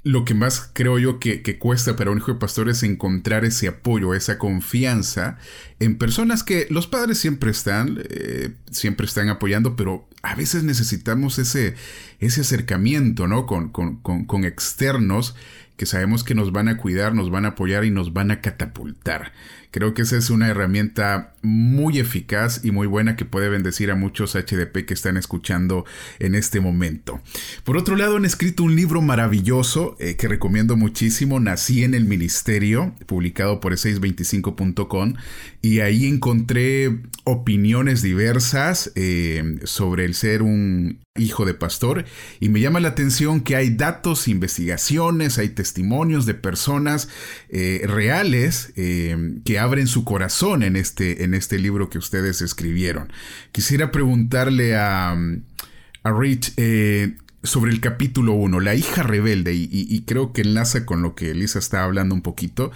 lo 0.04 0.26
que 0.26 0.34
más 0.34 0.70
creo 0.74 0.98
yo 0.98 1.18
que, 1.18 1.58
cuesta 1.58 1.96
para 1.96 2.10
un 2.10 2.18
hijo 2.18 2.34
de 2.34 2.38
pastor 2.38 2.68
es 2.68 2.82
encontrar 2.82 3.46
ese 3.46 3.68
apoyo, 3.68 4.12
esa 4.12 4.38
confianza 4.38 5.38
en 5.80 5.96
personas 5.96 6.44
que 6.44 6.66
los 6.70 6.86
padres 6.86 7.16
siempre 7.18 7.50
están, 7.50 8.02
eh, 8.10 8.52
siempre 8.70 9.06
están 9.06 9.30
apoyando, 9.30 9.76
pero 9.76 10.06
a 10.22 10.34
veces 10.34 10.62
necesitamos 10.62 11.38
ese, 11.38 11.74
ese 12.20 12.42
acercamiento, 12.42 13.26
¿no? 13.26 13.46
Con, 13.46 13.70
con, 13.70 13.96
con 13.96 14.44
externos 14.44 15.34
que 15.76 15.86
sabemos 15.86 16.22
que 16.22 16.34
nos 16.34 16.52
van 16.52 16.68
a 16.68 16.76
cuidar, 16.76 17.14
nos 17.14 17.30
van 17.30 17.46
a 17.46 17.48
apoyar 17.48 17.84
y 17.84 17.90
nos 17.90 18.12
van 18.12 18.30
a 18.30 18.40
catapultar. 18.40 19.32
Creo 19.74 19.92
que 19.92 20.02
esa 20.02 20.16
es 20.16 20.30
una 20.30 20.46
herramienta 20.48 21.34
muy 21.44 21.98
eficaz 21.98 22.64
y 22.64 22.70
muy 22.70 22.86
buena 22.86 23.16
que 23.16 23.24
puede 23.24 23.48
bendecir 23.48 23.90
a 23.90 23.96
muchos 23.96 24.34
HDP 24.34 24.86
que 24.86 24.94
están 24.94 25.16
escuchando 25.16 25.84
en 26.18 26.36
este 26.36 26.60
momento. 26.60 27.20
Por 27.64 27.76
otro 27.76 27.96
lado, 27.96 28.16
han 28.16 28.24
escrito 28.24 28.62
un 28.62 28.76
libro 28.76 29.02
maravilloso 29.02 29.96
eh, 29.98 30.16
que 30.16 30.28
recomiendo 30.28 30.76
muchísimo, 30.76 31.40
Nací 31.40 31.84
en 31.84 31.94
el 31.94 32.04
Ministerio, 32.04 32.94
publicado 33.06 33.60
por 33.60 33.72
625.com, 33.72 35.14
y 35.60 35.80
ahí 35.80 36.06
encontré 36.06 37.00
opiniones 37.24 38.02
diversas 38.02 38.92
eh, 38.94 39.58
sobre 39.64 40.04
el 40.04 40.14
ser 40.14 40.42
un 40.42 41.00
hijo 41.16 41.46
de 41.46 41.54
pastor 41.54 42.04
y 42.40 42.48
me 42.48 42.60
llama 42.60 42.80
la 42.80 42.88
atención 42.88 43.40
que 43.40 43.54
hay 43.54 43.70
datos, 43.70 44.26
investigaciones, 44.26 45.38
hay 45.38 45.50
testimonios 45.50 46.26
de 46.26 46.34
personas 46.34 47.08
eh, 47.50 47.82
reales 47.86 48.72
que 48.74 49.58
abren 49.64 49.86
su 49.86 50.04
corazón 50.04 50.62
en 50.62 50.76
este, 50.76 51.24
en 51.24 51.34
este 51.34 51.58
libro 51.58 51.88
que 51.88 51.98
ustedes 51.98 52.42
escribieron. 52.42 53.12
Quisiera 53.50 53.90
preguntarle 53.90 54.76
a, 54.76 55.12
a 55.12 56.12
Rich 56.12 56.52
eh, 56.56 57.16
sobre 57.42 57.72
el 57.72 57.80
capítulo 57.80 58.32
1, 58.34 58.60
la 58.60 58.74
hija 58.74 59.02
rebelde, 59.02 59.54
y, 59.54 60.02
creo 60.06 60.32
que 60.32 60.42
enlaza 60.42 60.86
con 60.86 61.02
lo 61.02 61.14
que 61.14 61.30
Elisa 61.30 61.58
está 61.58 61.84
hablando 61.84 62.14
un 62.14 62.22
poquito. 62.22 62.70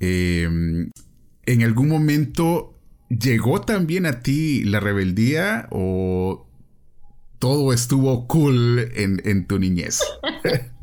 Eh, 0.00 0.48
¿En 1.46 1.62
algún 1.62 1.88
momento 1.88 2.78
llegó 3.08 3.60
también 3.60 4.06
a 4.06 4.20
ti 4.20 4.64
la 4.64 4.80
rebeldía 4.80 5.68
o 5.70 6.46
todo 7.38 7.72
estuvo 7.72 8.26
cool 8.26 8.90
en, 8.94 9.20
en 9.24 9.46
tu 9.46 9.58
niñez? 9.58 10.00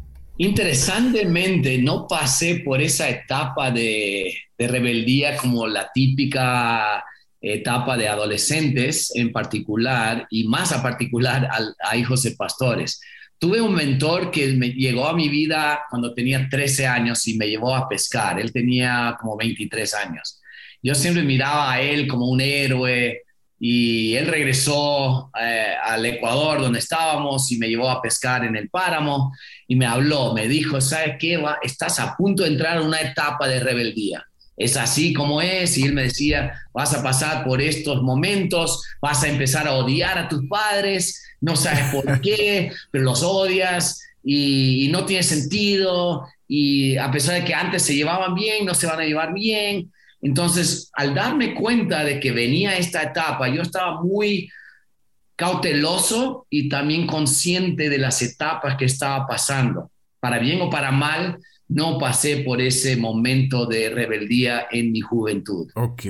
Interesantemente, 0.41 1.77
no 1.77 2.07
pasé 2.07 2.63
por 2.65 2.81
esa 2.81 3.07
etapa 3.07 3.69
de, 3.69 4.35
rebeldía 4.57 5.37
como 5.37 5.67
la 5.67 5.91
típica 5.93 7.05
etapa 7.39 7.95
de 7.95 8.07
adolescentes 8.07 9.11
en 9.15 9.31
particular 9.31 10.25
y 10.31 10.45
más 10.45 10.71
a 10.71 10.81
particular 10.81 11.47
a, 11.79 11.95
hijos 11.95 12.23
de 12.23 12.31
pastores. 12.31 12.99
Tuve 13.37 13.61
un 13.61 13.75
mentor 13.75 14.31
que 14.31 14.47
me 14.53 14.69
llegó 14.69 15.07
a 15.07 15.15
mi 15.15 15.29
vida 15.29 15.81
cuando 15.91 16.11
tenía 16.11 16.49
13 16.49 16.87
años 16.87 17.27
y 17.27 17.37
me 17.37 17.47
llevó 17.47 17.75
a 17.75 17.87
pescar. 17.87 18.39
Él 18.39 18.51
tenía 18.51 19.15
como 19.21 19.37
23 19.37 19.93
años. 19.93 20.41
Yo 20.81 20.95
siempre 20.95 21.21
miraba 21.21 21.71
a 21.71 21.81
él 21.81 22.07
como 22.07 22.27
un 22.27 22.41
héroe 22.41 23.21
y 23.63 24.15
él 24.15 24.25
regresó 24.25 25.29
eh, 25.39 25.75
al 25.83 26.03
Ecuador 26.05 26.61
donde 26.61 26.79
estábamos 26.79 27.51
y 27.51 27.57
me 27.57 27.69
llevó 27.69 27.89
a 27.89 28.01
pescar 28.01 28.43
en 28.43 28.55
el 28.55 28.69
páramo 28.69 29.31
y 29.67 29.75
me 29.75 29.85
habló, 29.85 30.33
me 30.33 30.47
dijo, 30.47 30.81
¿sabes 30.81 31.17
qué? 31.19 31.41
Estás 31.61 31.99
a 31.99 32.17
punto 32.17 32.41
de 32.41 32.49
entrar 32.49 32.77
en 32.77 32.87
una 32.87 32.99
etapa 33.01 33.47
de 33.47 33.59
rebeldía 33.59 34.25
es 34.63 34.77
así 34.77 35.13
como 35.13 35.41
es. 35.41 35.77
Y 35.77 35.83
él 35.83 35.93
me 35.93 36.03
decía, 36.03 36.53
vas 36.73 36.93
a 36.93 37.03
pasar 37.03 37.43
por 37.43 37.61
estos 37.61 38.01
momentos, 38.01 38.83
vas 39.01 39.23
a 39.23 39.29
empezar 39.29 39.67
a 39.67 39.73
odiar 39.73 40.17
a 40.17 40.29
tus 40.29 40.47
padres, 40.47 41.21
no 41.39 41.55
sabes 41.55 41.85
por 41.93 42.21
qué, 42.21 42.71
pero 42.91 43.03
los 43.03 43.23
odias 43.23 44.01
y, 44.23 44.89
no 44.91 45.05
tiene 45.05 45.23
sentido. 45.23 46.27
Y 46.47 46.97
a 46.97 47.09
pesar 47.11 47.35
de 47.35 47.45
que 47.45 47.53
antes 47.53 47.83
se 47.83 47.95
llevaban 47.95 48.35
bien, 48.35 48.65
no 48.65 48.73
se 48.73 48.87
van 48.87 48.99
a 48.99 49.05
llevar 49.05 49.33
bien. 49.33 49.91
Entonces, 50.21 50.89
al 50.93 51.15
darme 51.15 51.53
cuenta 51.53 52.03
de 52.03 52.19
que 52.19 52.31
venía 52.31 52.77
esta 52.77 53.03
etapa, 53.03 53.49
yo 53.49 53.61
estaba 53.61 54.01
muy 54.01 54.49
cauteloso 55.35 56.45
y 56.49 56.69
también 56.69 57.07
consciente 57.07 57.89
de 57.89 57.97
las 57.97 58.21
etapas 58.21 58.77
que 58.77 58.85
estaba 58.85 59.25
pasando, 59.25 59.89
para 60.19 60.37
bien 60.37 60.61
o 60.61 60.69
para 60.69 60.91
mal, 60.91 61.39
no 61.67 61.97
pasé 61.97 62.37
por 62.37 62.61
ese 62.61 62.97
momento 62.97 63.65
de 63.65 63.89
rebeldía 63.89 64.67
en 64.69 64.91
mi 64.91 64.99
juventud. 64.99 65.69
Ok. 65.75 66.03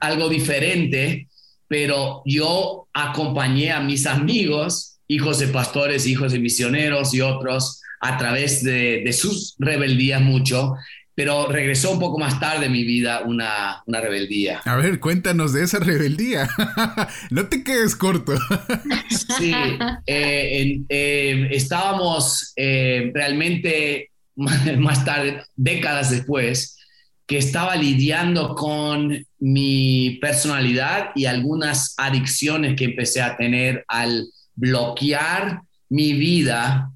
Algo 0.00 0.28
diferente, 0.28 1.28
pero 1.66 2.22
yo 2.24 2.88
acompañé 2.94 3.72
a 3.72 3.80
mis 3.80 4.06
amigos, 4.06 4.98
hijos 5.08 5.40
de 5.40 5.48
pastores, 5.48 6.06
hijos 6.06 6.32
de 6.32 6.38
misioneros 6.38 7.12
y 7.12 7.20
otros, 7.20 7.82
a 8.00 8.16
través 8.16 8.62
de, 8.62 9.12
sus 9.12 9.56
rebeldías 9.58 10.22
mucho, 10.22 10.74
pero 11.20 11.48
regresó 11.48 11.90
un 11.90 12.00
poco 12.00 12.18
más 12.18 12.40
tarde 12.40 12.64
en 12.64 12.72
mi 12.72 12.82
vida 12.82 13.20
una, 13.26 13.82
rebeldía. 13.86 14.62
A 14.64 14.76
ver, 14.76 15.00
cuéntanos 15.00 15.52
de 15.52 15.64
esa 15.64 15.78
rebeldía. 15.78 16.48
no 17.30 17.44
te 17.44 17.62
quedes 17.62 17.94
corto. 17.94 18.32
sí, 19.38 19.52
eh, 20.06 20.80
eh, 20.88 21.48
estábamos 21.50 22.54
eh, 22.56 23.12
realmente 23.12 24.12
más 24.78 25.04
tarde, 25.04 25.42
décadas 25.56 26.10
después, 26.10 26.78
que 27.26 27.36
estaba 27.36 27.76
lidiando 27.76 28.54
con 28.54 29.22
mi 29.40 30.16
personalidad 30.22 31.10
y 31.14 31.26
algunas 31.26 31.92
adicciones 31.98 32.76
que 32.76 32.84
empecé 32.84 33.20
a 33.20 33.36
tener 33.36 33.84
al 33.88 34.26
bloquear 34.54 35.60
mi 35.90 36.14
vida, 36.14 36.90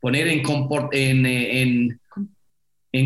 poner 0.00 0.26
en, 0.26 0.42
en, 0.90 1.26
en, 1.26 1.99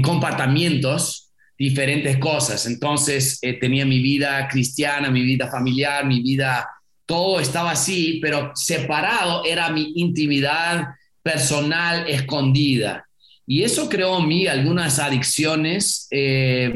comportamientos 0.03 1.33
diferentes 1.59 2.17
cosas. 2.19 2.67
Entonces 2.67 3.39
eh, 3.43 3.55
tenía 3.55 3.87
mi 3.87 4.01
vida 4.01 4.49
cristiana, 4.49 5.11
mi 5.11 5.23
vida 5.23 5.49
familiar, 5.49 6.07
mi 6.07 6.21
vida, 6.23 6.69
todo 7.07 7.41
estaba 7.41 7.73
así, 7.73 8.19
pero 8.21 8.53
separado 8.55 9.45
era 9.45 9.71
mi 9.71 9.93
intimidad 9.97 10.89
personal 11.23 12.09
escondida. 12.09 13.07
Y 13.47 13.63
eso 13.63 13.89
creó 13.89 14.19
en 14.21 14.29
mí 14.29 14.47
algunas 14.47 14.99
adicciones 14.99 16.09
eh, 16.11 16.73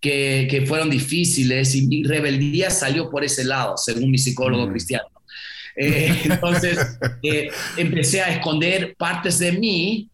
que, 0.00 0.46
que, 0.50 0.66
fueron 0.66 0.90
difíciles 0.90 1.74
y 1.74 1.86
mi 1.86 2.02
rebeldía 2.04 2.70
salió 2.70 3.10
por 3.10 3.24
ese 3.24 3.44
lado, 3.44 3.76
según 3.78 4.10
mi 4.10 4.18
psicólogo 4.18 4.66
mm. 4.66 4.70
cristiano. 4.70 5.08
Eh, 5.74 6.22
entonces, 6.24 6.78
empecé 7.76 8.22
a 8.22 8.30
esconder 8.30 8.94
partes 8.96 9.38
de 9.38 9.52
mí, 9.52 10.10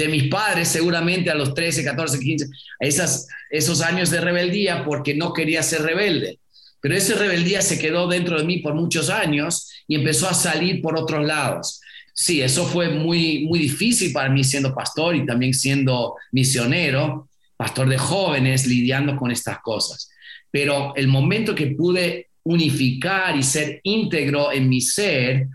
de 0.00 0.08
mis 0.08 0.28
padres, 0.28 0.68
seguramente 0.68 1.30
a 1.30 1.34
los 1.34 1.54
13, 1.54 1.84
14, 1.84 2.18
15, 2.18 2.46
esas, 2.80 3.28
esos 3.50 3.80
años 3.80 4.10
de 4.10 4.20
rebeldía, 4.20 4.84
porque 4.84 5.14
no 5.14 5.32
quería 5.32 5.62
ser 5.62 5.82
rebelde. 5.82 6.38
Pero 6.80 6.96
esa 6.96 7.14
rebeldía 7.14 7.62
se 7.62 7.78
quedó 7.78 8.08
dentro 8.08 8.38
de 8.38 8.44
mí 8.44 8.58
por 8.58 8.74
muchos 8.74 9.10
años 9.10 9.70
y 9.86 9.94
empezó 9.94 10.28
a 10.28 10.34
salir 10.34 10.80
por 10.80 10.98
otros 10.98 11.24
lados 11.26 11.80
sí, 12.20 12.42
eso 12.42 12.66
fue 12.66 12.90
muy, 12.90 13.46
muy 13.46 13.58
difícil 13.58 14.12
para 14.12 14.28
mí 14.28 14.44
siendo 14.44 14.74
pastor 14.74 15.16
y 15.16 15.24
también 15.24 15.54
siendo 15.54 16.16
misionero, 16.32 17.30
pastor 17.56 17.88
de 17.88 17.96
jóvenes, 17.96 18.66
lidiando 18.66 19.16
con 19.16 19.30
estas 19.30 19.60
cosas. 19.60 20.10
Pero 20.50 20.94
el 20.96 21.08
momento 21.08 21.54
que 21.54 21.68
pude 21.68 22.28
unificar 22.42 23.36
y 23.36 23.42
ser 23.42 23.80
íntegro 23.84 24.52
en 24.52 24.68
mi 24.68 24.82
ser, 24.82 25.48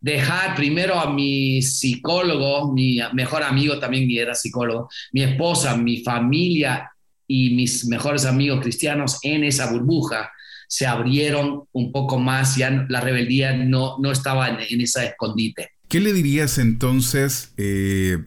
dejar 0.00 0.54
primero 0.56 0.98
a 0.98 1.12
mi 1.12 1.62
psicólogo, 1.62 2.72
mi 2.72 2.98
mejor 3.12 3.42
amigo 3.42 3.78
también 3.78 4.10
era 4.10 4.34
psicólogo, 4.34 4.88
mi 5.12 5.22
esposa, 5.22 5.76
mi 5.76 6.02
familia 6.02 6.90
y 7.26 7.54
mis 7.54 7.86
mejores 7.86 8.24
amigos 8.24 8.60
cristianos 8.60 9.18
en 9.22 9.44
esa 9.44 9.70
burbuja, 9.70 10.30
se 10.66 10.86
abrieron 10.86 11.64
un 11.72 11.92
poco 11.92 12.18
más, 12.18 12.56
ya 12.56 12.86
la 12.88 13.00
rebeldía 13.00 13.56
no, 13.56 13.96
no 13.98 14.12
estaba 14.12 14.48
en, 14.48 14.58
en 14.68 14.80
esa 14.80 15.04
escondite. 15.04 15.70
¿Qué 15.88 15.98
le 15.98 16.12
dirías 16.12 16.58
entonces 16.58 17.52
eh, 17.56 18.18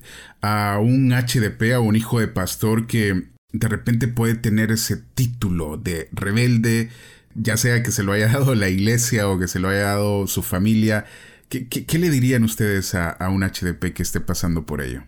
a 0.41 0.77
un 0.81 1.11
HDP, 1.11 1.73
a 1.73 1.79
un 1.79 1.95
hijo 1.95 2.19
de 2.19 2.27
pastor 2.27 2.85
que 2.87 3.23
de 3.53 3.67
repente 3.69 4.09
puede 4.09 4.35
tener 4.35 4.71
ese 4.71 4.97
título 4.97 5.77
de 5.77 6.09
rebelde, 6.11 6.89
ya 7.35 7.55
sea 7.55 7.81
que 7.81 7.91
se 7.91 8.03
lo 8.03 8.11
haya 8.11 8.27
dado 8.27 8.53
la 8.53 8.67
iglesia 8.67 9.29
o 9.29 9.39
que 9.39 9.47
se 9.47 9.59
lo 9.59 9.69
haya 9.69 9.83
dado 9.83 10.27
su 10.27 10.43
familia? 10.43 11.05
¿Qué, 11.61 11.99
le 11.99 12.09
dirían 12.09 12.43
ustedes 12.43 12.95
a, 12.95 13.11
a, 13.11 13.29
un 13.29 13.43
HDP 13.43 13.93
que 13.93 14.01
esté 14.01 14.19
pasando 14.19 14.65
por 14.65 14.81
ello? 14.81 15.03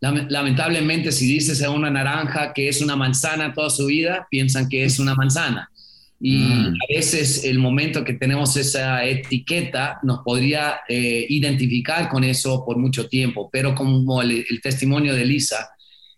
Lamentablemente, 0.00 1.12
si 1.12 1.26
dices 1.26 1.62
a 1.62 1.70
una 1.70 1.90
naranja 1.90 2.52
que 2.54 2.68
es 2.68 2.80
una 2.80 2.96
manzana 2.96 3.52
toda 3.52 3.70
su 3.70 3.86
vida, 3.86 4.26
piensan 4.30 4.68
que 4.68 4.84
es 4.84 4.98
una 4.98 5.14
manzana. 5.14 5.70
Y 6.18 6.36
mm. 6.36 6.74
a 6.74 6.94
veces 6.94 7.44
el 7.44 7.58
momento 7.58 8.04
que 8.04 8.14
tenemos 8.14 8.56
esa 8.56 9.04
etiqueta 9.04 9.98
nos 10.02 10.20
podría 10.24 10.80
eh, 10.88 11.26
identificar 11.28 12.08
con 12.08 12.24
eso 12.24 12.64
por 12.64 12.76
mucho 12.76 13.08
tiempo, 13.08 13.48
pero 13.50 13.74
como 13.74 14.20
el, 14.20 14.44
testimonio 14.62 15.14
de 15.14 15.24
Lisa, 15.24 15.70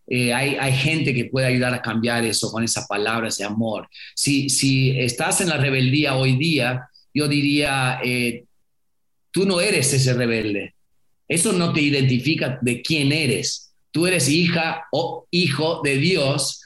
eh, 0.09 0.33
hay, 0.33 0.57
hay, 0.57 0.73
gente 0.73 1.15
que 1.15 1.27
puede 1.27 1.47
ayudar 1.47 1.73
a 1.73 1.83
cambiar 1.83 2.25
eso 2.25 2.51
con 2.51 2.65
esas 2.65 2.89
palabras 2.89 3.39
de 3.39 3.45
amor. 3.45 3.89
Si, 4.15 4.49
si 4.49 4.91
estás 4.99 5.41
en 5.41 5.49
la 5.49 5.57
rebeldía 5.57 6.17
hoy 6.17 6.37
día, 6.37 6.89
yo 7.15 7.29
diría, 7.29 8.01
eh, 8.05 8.45
tú 9.33 9.45
no 9.45 9.61
eres 9.61 9.93
ese 9.93 10.15
rebelde. 10.15 10.75
Eso 11.27 11.53
no 11.53 11.73
te 11.73 11.81
identifica 11.81 12.59
de 12.63 12.81
quién 12.83 13.11
eres. 13.11 13.75
Tú 13.91 14.07
eres 14.07 14.29
hija 14.29 14.85
o 14.93 15.27
hijo 15.31 15.81
de 15.83 15.97
Dios 15.97 16.61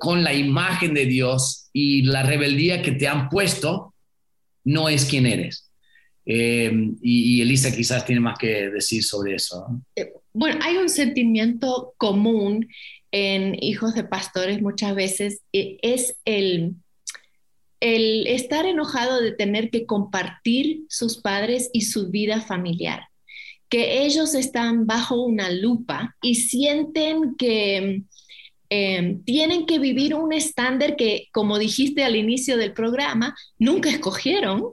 con 0.00 0.24
la 0.24 0.34
imagen 0.34 0.94
de 0.94 1.06
Dios 1.06 1.68
y 1.72 2.02
la 2.02 2.24
rebeldía 2.24 2.82
que 2.82 2.90
te 2.90 3.06
han 3.06 3.28
puesto 3.28 3.94
no 4.64 4.88
es 4.88 5.04
quien 5.04 5.26
eres. 5.26 5.70
Eh, 6.24 6.70
y, 7.00 7.40
Elisa 7.40 7.74
quizás 7.74 8.04
tiene 8.04 8.20
más 8.20 8.38
que 8.38 8.70
decir 8.70 9.02
sobre 9.02 9.34
eso. 9.34 9.66
Eh, 9.96 10.12
bueno, 10.32 10.60
hay 10.62 10.76
un 10.76 10.88
sentimiento 10.88 11.94
común 11.96 12.68
en 13.10 13.56
hijos 13.62 13.94
de 13.94 14.04
pastores 14.04 14.62
muchas 14.62 14.94
veces, 14.94 15.40
eh, 15.52 15.78
es 15.82 16.16
el, 16.24 16.74
el 17.82 18.26
estar 18.26 18.64
enojado 18.64 19.20
de 19.20 19.32
tener 19.32 19.70
que 19.70 19.84
compartir 19.84 20.84
sus 20.88 21.18
padres 21.18 21.68
y 21.72 21.82
su 21.82 22.10
vida 22.10 22.40
familiar, 22.40 23.08
que 23.68 24.04
ellos 24.04 24.34
están 24.34 24.86
bajo 24.86 25.22
una 25.22 25.50
lupa 25.50 26.16
y 26.22 26.36
sienten 26.36 27.34
que 27.36 28.04
Em, 28.74 29.22
tienen 29.24 29.66
que 29.66 29.78
vivir 29.78 30.14
un 30.14 30.32
estándar 30.32 30.96
que, 30.96 31.28
como 31.30 31.58
dijiste 31.58 32.04
al 32.04 32.16
inicio 32.16 32.56
del 32.56 32.72
programa, 32.72 33.36
nunca 33.58 33.90
escogieron. 33.90 34.72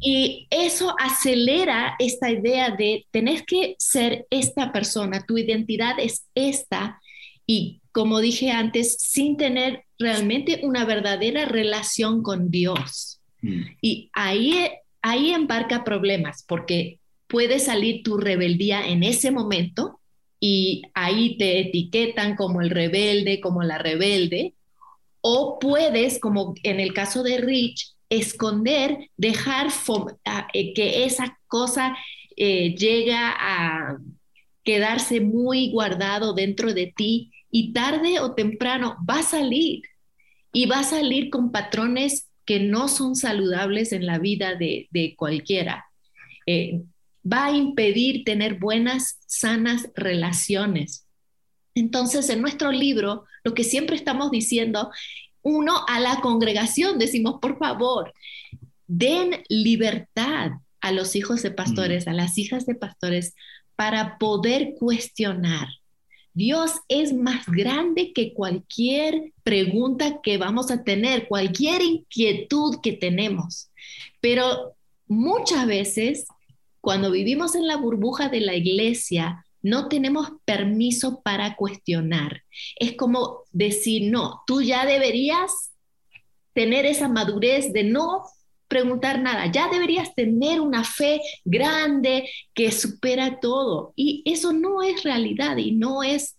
Y 0.00 0.46
eso 0.50 0.94
acelera 0.98 1.96
esta 1.98 2.30
idea 2.30 2.70
de 2.70 3.06
tener 3.10 3.44
que 3.44 3.76
ser 3.78 4.26
esta 4.30 4.72
persona, 4.72 5.26
tu 5.26 5.36
identidad 5.36 5.98
es 5.98 6.26
esta. 6.34 6.98
Y 7.46 7.77
como 7.92 8.20
dije 8.20 8.50
antes, 8.50 8.96
sin 8.98 9.36
tener 9.36 9.84
realmente 9.98 10.60
una 10.62 10.84
verdadera 10.84 11.44
relación 11.44 12.22
con 12.22 12.50
Dios. 12.50 13.20
Mm. 13.42 13.62
Y 13.80 14.10
ahí, 14.12 14.68
ahí 15.02 15.30
embarca 15.30 15.84
problemas, 15.84 16.44
porque 16.46 17.00
puede 17.26 17.58
salir 17.58 18.02
tu 18.02 18.16
rebeldía 18.16 18.86
en 18.86 19.02
ese 19.02 19.30
momento 19.30 20.00
y 20.40 20.82
ahí 20.94 21.36
te 21.36 21.60
etiquetan 21.60 22.36
como 22.36 22.60
el 22.60 22.70
rebelde, 22.70 23.40
como 23.40 23.62
la 23.62 23.78
rebelde, 23.78 24.54
o 25.20 25.58
puedes, 25.58 26.20
como 26.20 26.54
en 26.62 26.80
el 26.80 26.92
caso 26.92 27.22
de 27.22 27.38
Rich, 27.38 27.94
esconder, 28.08 29.10
dejar 29.16 29.68
eh, 30.52 30.72
que 30.74 31.04
esa 31.04 31.38
cosa 31.48 31.96
eh, 32.36 32.74
llega 32.76 33.34
a 33.36 33.98
quedarse 34.68 35.22
muy 35.22 35.70
guardado 35.70 36.34
dentro 36.34 36.74
de 36.74 36.92
ti 36.94 37.32
y 37.50 37.72
tarde 37.72 38.20
o 38.20 38.34
temprano 38.34 38.98
va 39.08 39.20
a 39.20 39.22
salir. 39.22 39.80
y 40.52 40.66
va 40.66 40.80
a 40.80 40.84
salir 40.84 41.30
con 41.30 41.52
patrones 41.52 42.28
que 42.44 42.60
no 42.60 42.88
son 42.88 43.16
saludables 43.16 43.92
en 43.92 44.04
la 44.04 44.18
vida 44.18 44.56
de, 44.56 45.14
cualquiera. 45.16 45.86
Eh, 46.46 46.82
va 47.24 47.46
a 47.46 47.52
impedir 47.52 48.24
tener 48.24 48.58
buenas, 48.58 49.20
sanas 49.26 49.88
relaciones. 49.94 51.06
Entonces, 51.74 52.28
en 52.28 52.42
nuestro 52.42 52.70
libro, 52.70 53.24
lo 53.44 53.54
que 53.54 53.64
siempre 53.64 53.96
estamos 53.96 54.30
diciendo, 54.30 54.90
uno 55.40 55.84
a 55.88 55.98
la 55.98 56.20
congregación, 56.20 56.98
decimos, 56.98 57.36
por 57.40 57.58
favor, 57.58 58.12
den 58.86 59.42
libertad 59.48 60.50
a 60.80 60.92
los 60.92 61.16
hijos 61.16 61.42
de 61.42 61.52
pastores, 61.52 62.06
mm. 62.06 62.10
a 62.10 62.12
las 62.12 62.36
hijas 62.36 62.66
de 62.66 62.74
pastores, 62.74 63.34
para 63.78 64.18
poder 64.18 64.74
cuestionar. 64.76 65.68
Dios 66.34 66.72
es 66.88 67.12
más 67.12 67.46
grande 67.46 68.12
que 68.12 68.34
cualquier 68.34 69.32
pregunta 69.44 70.20
que 70.20 70.36
vamos 70.36 70.72
a 70.72 70.82
tener, 70.82 71.28
cualquier 71.28 71.82
inquietud 71.82 72.80
que 72.82 72.92
tenemos. 72.92 73.70
Pero 74.20 74.74
muchas 75.06 75.64
veces, 75.68 76.26
cuando 76.80 77.12
vivimos 77.12 77.54
en 77.54 77.68
la 77.68 77.76
burbuja 77.76 78.28
de 78.28 78.40
la 78.40 78.56
iglesia, 78.56 79.44
no 79.62 79.86
tenemos 79.86 80.32
permiso 80.44 81.20
para 81.22 81.54
cuestionar. 81.54 82.42
Es 82.80 82.96
como 82.96 83.44
decir, 83.52 84.10
no, 84.10 84.42
tú 84.44 84.60
ya 84.60 84.86
deberías 84.86 85.52
tener 86.52 86.84
esa 86.84 87.08
madurez 87.08 87.72
de 87.72 87.84
no 87.84 88.24
preguntar 88.68 89.20
nada, 89.20 89.50
ya 89.50 89.68
deberías 89.68 90.14
tener 90.14 90.60
una 90.60 90.84
fe 90.84 91.20
grande 91.44 92.30
que 92.54 92.70
supera 92.70 93.40
todo. 93.40 93.92
Y 93.96 94.22
eso 94.26 94.52
no 94.52 94.82
es 94.82 95.02
realidad 95.02 95.56
y 95.56 95.72
no 95.72 96.02
es 96.02 96.36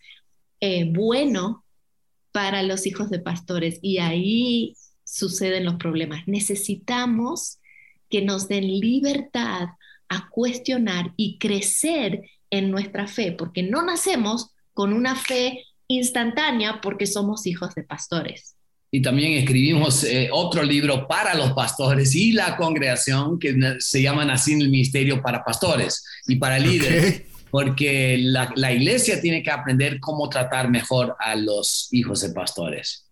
eh, 0.62 0.86
bueno 0.92 1.66
para 2.32 2.64
los 2.64 2.86
hijos 2.86 3.10
de 3.10 3.20
pastores. 3.20 3.80
Y 3.82 3.98
ahí 3.98 4.76
suceden 5.04 5.66
los 5.66 5.76
problemas. 5.76 6.28
Necesitamos 6.28 7.60
que 8.10 8.22
nos 8.22 8.48
den 8.48 8.68
libertad 8.68 9.70
a 10.08 10.30
cuestionar 10.30 11.14
y 11.18 11.38
crecer 11.38 12.22
en 12.52 12.72
nuestra 12.72 13.08
fe, 13.08 13.32
porque 13.32 13.62
no 13.62 13.84
nacemos 13.84 14.52
con 14.74 14.94
una 14.94 15.16
fe 15.16 15.66
instantánea 15.88 16.82
porque 16.82 17.06
somos 17.06 17.46
hijos 17.46 17.76
de 17.76 17.84
pastores 17.84 18.56
y 18.92 19.02
también 19.02 19.34
escribimos 19.34 20.04
eh, 20.04 20.30
otro 20.32 20.64
libro 20.64 21.08
para 21.08 21.36
los 21.36 21.52
pastores 21.54 22.16
y 22.16 22.32
la 22.32 22.58
congregación 22.58 23.38
que 23.38 23.78
se 23.80 24.02
llama 24.02 24.24
Así 24.34 24.54
el 24.54 24.70
Ministerio 24.70 25.22
para 25.22 25.44
Pastores 25.44 26.04
y 26.28 26.38
para 26.38 26.58
líderes, 26.58 27.24
porque 27.52 28.18
la, 28.20 28.52
la, 28.56 28.74
iglesia 28.74 29.22
tiene 29.22 29.44
que 29.44 29.52
aprender 29.52 30.00
cómo 30.00 30.30
tratar 30.30 30.70
mejor 30.70 31.16
a 31.20 31.36
los 31.36 31.88
hijos 31.92 32.22
de 32.22 32.30
pastores. 32.30 33.06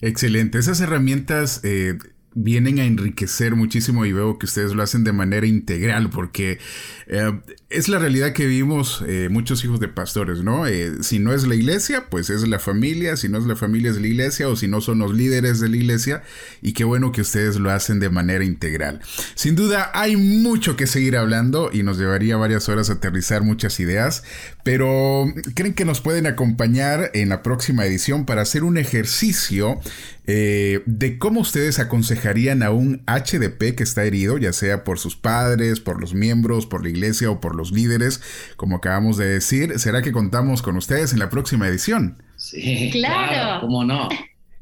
Excelente. 0.00 0.58
Esas 0.58 0.80
herramientas 0.80 1.60
eh, 1.62 1.96
vienen 2.34 2.78
a 2.78 2.84
enriquecer 2.84 3.54
muchísimo 3.54 4.04
y 4.04 4.12
veo 4.12 4.38
que 4.38 4.46
ustedes 4.46 4.72
lo 4.72 4.82
hacen 4.82 5.04
de 5.04 5.12
manera 5.12 5.46
integral 5.46 6.10
porque 6.10 6.58
eh, 7.06 7.40
es 7.72 7.88
la 7.88 7.98
realidad 7.98 8.32
que 8.32 8.46
vivimos 8.46 9.02
eh, 9.06 9.28
muchos 9.30 9.64
hijos 9.64 9.80
de 9.80 9.88
pastores, 9.88 10.42
¿no? 10.42 10.66
Eh, 10.66 11.02
si 11.02 11.18
no 11.18 11.32
es 11.32 11.46
la 11.46 11.54
iglesia, 11.54 12.06
pues 12.10 12.30
es 12.30 12.46
la 12.46 12.58
familia, 12.58 13.16
si 13.16 13.28
no 13.28 13.38
es 13.38 13.44
la 13.44 13.56
familia 13.56 13.90
es 13.90 14.00
la 14.00 14.06
iglesia 14.06 14.48
o 14.48 14.56
si 14.56 14.68
no 14.68 14.80
son 14.80 14.98
los 14.98 15.14
líderes 15.14 15.60
de 15.60 15.68
la 15.68 15.76
iglesia 15.76 16.22
y 16.60 16.72
qué 16.72 16.84
bueno 16.84 17.12
que 17.12 17.22
ustedes 17.22 17.56
lo 17.56 17.70
hacen 17.70 18.00
de 18.00 18.10
manera 18.10 18.44
integral. 18.44 19.00
Sin 19.34 19.56
duda 19.56 19.90
hay 19.94 20.16
mucho 20.16 20.76
que 20.76 20.86
seguir 20.86 21.16
hablando 21.16 21.70
y 21.72 21.82
nos 21.82 21.98
llevaría 21.98 22.36
varias 22.36 22.68
horas 22.68 22.90
aterrizar 22.90 23.42
muchas 23.42 23.80
ideas, 23.80 24.24
pero 24.64 25.26
¿creen 25.54 25.74
que 25.74 25.84
nos 25.84 26.00
pueden 26.00 26.26
acompañar 26.26 27.10
en 27.14 27.28
la 27.28 27.42
próxima 27.42 27.86
edición 27.86 28.26
para 28.26 28.42
hacer 28.42 28.64
un 28.64 28.78
ejercicio 28.78 29.80
eh, 30.24 30.82
de 30.86 31.18
cómo 31.18 31.40
ustedes 31.40 31.80
aconsejarían 31.80 32.62
a 32.62 32.70
un 32.70 33.02
HDP 33.06 33.74
que 33.74 33.82
está 33.82 34.04
herido, 34.04 34.38
ya 34.38 34.52
sea 34.52 34.84
por 34.84 35.00
sus 35.00 35.16
padres, 35.16 35.80
por 35.80 36.00
los 36.00 36.14
miembros, 36.14 36.66
por 36.66 36.82
la 36.82 36.90
iglesia 36.90 37.30
o 37.30 37.40
por 37.40 37.56
los 37.56 37.61
líderes, 37.70 38.20
como 38.56 38.76
acabamos 38.76 39.16
de 39.16 39.26
decir? 39.26 39.78
¿Será 39.78 40.02
que 40.02 40.10
contamos 40.10 40.62
con 40.62 40.76
ustedes 40.76 41.12
en 41.12 41.20
la 41.20 41.30
próxima 41.30 41.68
edición? 41.68 42.22
Sí, 42.36 42.90
claro, 42.92 43.60
¿cómo 43.60 43.84
no? 43.84 44.08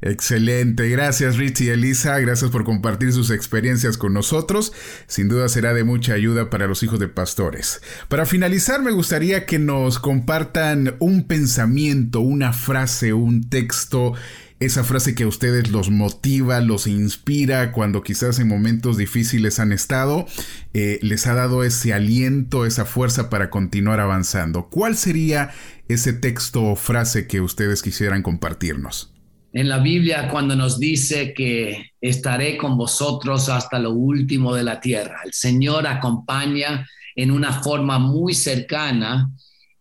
Excelente, 0.03 0.89
gracias 0.89 1.37
Rich 1.37 1.61
y 1.61 1.69
Elisa, 1.69 2.17
gracias 2.17 2.49
por 2.49 2.63
compartir 2.63 3.13
sus 3.13 3.29
experiencias 3.29 3.97
con 3.97 4.13
nosotros, 4.13 4.73
sin 5.05 5.29
duda 5.29 5.47
será 5.47 5.75
de 5.75 5.83
mucha 5.83 6.13
ayuda 6.13 6.49
para 6.49 6.65
los 6.65 6.81
hijos 6.81 6.99
de 6.99 7.07
pastores. 7.07 7.83
Para 8.07 8.25
finalizar 8.25 8.81
me 8.81 8.91
gustaría 8.91 9.45
que 9.45 9.59
nos 9.59 9.99
compartan 9.99 10.95
un 10.97 11.27
pensamiento, 11.27 12.19
una 12.19 12.51
frase, 12.51 13.13
un 13.13 13.47
texto 13.47 14.13
esa 14.61 14.83
frase 14.83 15.15
que 15.15 15.23
a 15.23 15.27
ustedes 15.27 15.71
los 15.71 15.89
motiva, 15.89 16.61
los 16.61 16.85
inspira 16.85 17.71
cuando 17.71 18.03
quizás 18.03 18.37
en 18.39 18.47
momentos 18.47 18.95
difíciles 18.95 19.59
han 19.59 19.71
estado, 19.71 20.27
eh, 20.75 20.99
les 21.01 21.25
ha 21.25 21.33
dado 21.33 21.63
ese 21.63 21.93
aliento, 21.93 22.67
esa 22.67 22.85
fuerza 22.85 23.31
para 23.31 23.49
continuar 23.49 23.99
avanzando. 23.99 24.69
¿Cuál 24.69 24.95
sería 24.95 25.49
ese 25.87 26.13
texto 26.13 26.63
o 26.63 26.75
frase 26.75 27.25
que 27.25 27.41
ustedes 27.41 27.81
quisieran 27.81 28.21
compartirnos? 28.21 29.11
En 29.51 29.67
la 29.67 29.79
Biblia 29.79 30.29
cuando 30.29 30.55
nos 30.55 30.79
dice 30.79 31.33
que 31.33 31.87
estaré 31.99 32.55
con 32.55 32.77
vosotros 32.77 33.49
hasta 33.49 33.79
lo 33.79 33.91
último 33.91 34.53
de 34.53 34.63
la 34.63 34.79
tierra, 34.79 35.21
el 35.25 35.33
Señor 35.33 35.87
acompaña 35.87 36.87
en 37.15 37.31
una 37.31 37.63
forma 37.63 37.97
muy 37.97 38.35
cercana 38.35 39.31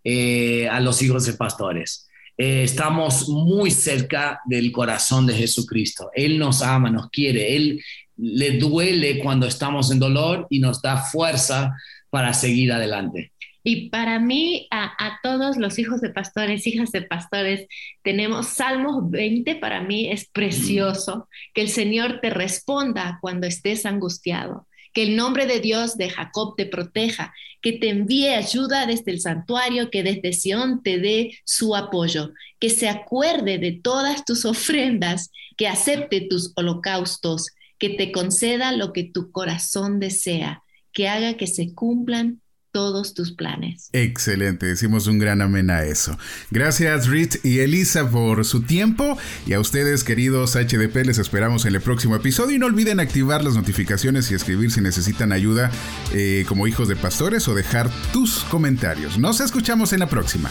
eh, 0.02 0.66
a 0.70 0.80
los 0.80 1.02
hijos 1.02 1.26
de 1.26 1.34
pastores. 1.34 2.09
Eh, 2.42 2.62
estamos 2.62 3.28
muy 3.28 3.70
cerca 3.70 4.40
del 4.46 4.72
corazón 4.72 5.26
de 5.26 5.34
Jesucristo. 5.34 6.10
Él 6.14 6.38
nos 6.38 6.62
ama, 6.62 6.88
nos 6.88 7.10
quiere, 7.10 7.54
Él 7.54 7.84
le 8.16 8.52
duele 8.52 9.18
cuando 9.18 9.46
estamos 9.46 9.90
en 9.90 9.98
dolor 9.98 10.46
y 10.48 10.58
nos 10.58 10.80
da 10.80 10.96
fuerza 10.96 11.76
para 12.08 12.32
seguir 12.32 12.72
adelante. 12.72 13.32
Y 13.62 13.90
para 13.90 14.18
mí, 14.18 14.66
a, 14.70 15.18
todos 15.22 15.58
los 15.58 15.78
hijos 15.78 16.00
de 16.00 16.08
pastores, 16.08 16.66
hijas 16.66 16.92
de 16.92 17.02
pastores, 17.02 17.66
tenemos 18.02 18.46
Salmos 18.46 19.10
20, 19.10 19.56
para 19.56 19.82
mí 19.82 20.10
es 20.10 20.26
precioso, 20.26 21.28
que 21.52 21.60
el 21.60 21.68
Señor 21.68 22.20
te 22.22 22.30
responda 22.30 23.18
cuando 23.20 23.46
estés 23.46 23.84
angustiado 23.84 24.66
que 24.92 25.02
el 25.02 25.16
nombre 25.16 25.46
de 25.46 25.60
Dios 25.60 25.96
de 25.96 26.10
Jacob 26.10 26.54
te 26.56 26.66
proteja, 26.66 27.32
que 27.60 27.72
te 27.72 27.90
envíe 27.90 28.28
ayuda 28.28 28.86
desde 28.86 29.12
el 29.12 29.20
santuario, 29.20 29.90
que 29.90 30.02
desde 30.02 30.32
Sión 30.32 30.82
te 30.82 30.98
dé 30.98 31.38
su 31.44 31.76
apoyo, 31.76 32.32
que 32.58 32.70
se 32.70 32.88
acuerde 32.88 33.58
de 33.58 33.72
todas 33.72 34.24
tus 34.24 34.44
ofrendas, 34.44 35.30
que 35.56 35.68
acepte 35.68 36.22
tus 36.22 36.52
holocaustos, 36.56 37.48
que 37.78 37.90
te 37.90 38.12
conceda 38.12 38.72
lo 38.72 38.92
que 38.92 39.04
tu 39.04 39.30
corazón 39.30 40.00
desea, 40.00 40.62
que 40.92 41.08
haga 41.08 41.34
que 41.36 41.46
se 41.46 41.74
cumplan 41.74 42.39
todos 42.72 43.14
tus 43.14 43.32
planes. 43.32 43.90
Excelente, 43.92 44.66
decimos 44.66 45.06
un 45.06 45.18
gran 45.18 45.42
amén 45.42 45.70
a 45.70 45.84
eso. 45.84 46.18
Gracias 46.50 47.08
Rich 47.08 47.40
y 47.44 47.60
Elisa 47.60 48.10
por 48.10 48.44
su 48.44 48.62
tiempo 48.62 49.18
y 49.46 49.52
a 49.54 49.60
ustedes 49.60 50.04
queridos 50.04 50.54
HDP 50.54 51.06
les 51.06 51.18
esperamos 51.18 51.64
en 51.66 51.74
el 51.74 51.80
próximo 51.80 52.16
episodio 52.16 52.56
y 52.56 52.58
no 52.58 52.66
olviden 52.66 53.00
activar 53.00 53.42
las 53.44 53.54
notificaciones 53.54 54.30
y 54.30 54.34
escribir 54.34 54.70
si 54.70 54.80
necesitan 54.80 55.32
ayuda 55.32 55.70
eh, 56.12 56.44
como 56.48 56.66
hijos 56.66 56.88
de 56.88 56.96
pastores 56.96 57.48
o 57.48 57.54
dejar 57.54 57.90
tus 58.12 58.44
comentarios. 58.44 59.18
Nos 59.18 59.40
escuchamos 59.40 59.92
en 59.92 60.00
la 60.00 60.08
próxima. 60.08 60.50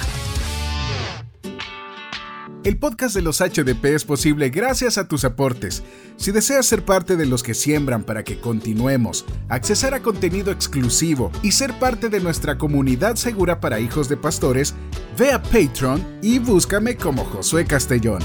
El 2.69 2.77
podcast 2.77 3.15
de 3.15 3.23
los 3.23 3.39
HDP 3.39 3.83
es 3.85 4.05
posible 4.05 4.51
gracias 4.51 4.99
a 4.99 5.07
tus 5.07 5.25
aportes. 5.25 5.81
Si 6.17 6.31
deseas 6.31 6.67
ser 6.67 6.85
parte 6.85 7.17
de 7.17 7.25
los 7.25 7.41
que 7.41 7.55
siembran 7.55 8.03
para 8.03 8.23
que 8.23 8.39
continuemos, 8.39 9.25
accesar 9.47 9.95
a 9.95 10.03
contenido 10.03 10.51
exclusivo 10.51 11.31
y 11.41 11.53
ser 11.53 11.79
parte 11.79 12.09
de 12.09 12.19
nuestra 12.19 12.59
comunidad 12.59 13.15
segura 13.15 13.59
para 13.59 13.79
hijos 13.79 14.07
de 14.07 14.17
pastores, 14.17 14.75
ve 15.17 15.31
a 15.31 15.41
Patreon 15.41 16.19
y 16.21 16.37
búscame 16.37 16.95
como 16.95 17.25
Josué 17.25 17.65
Castellón. 17.65 18.21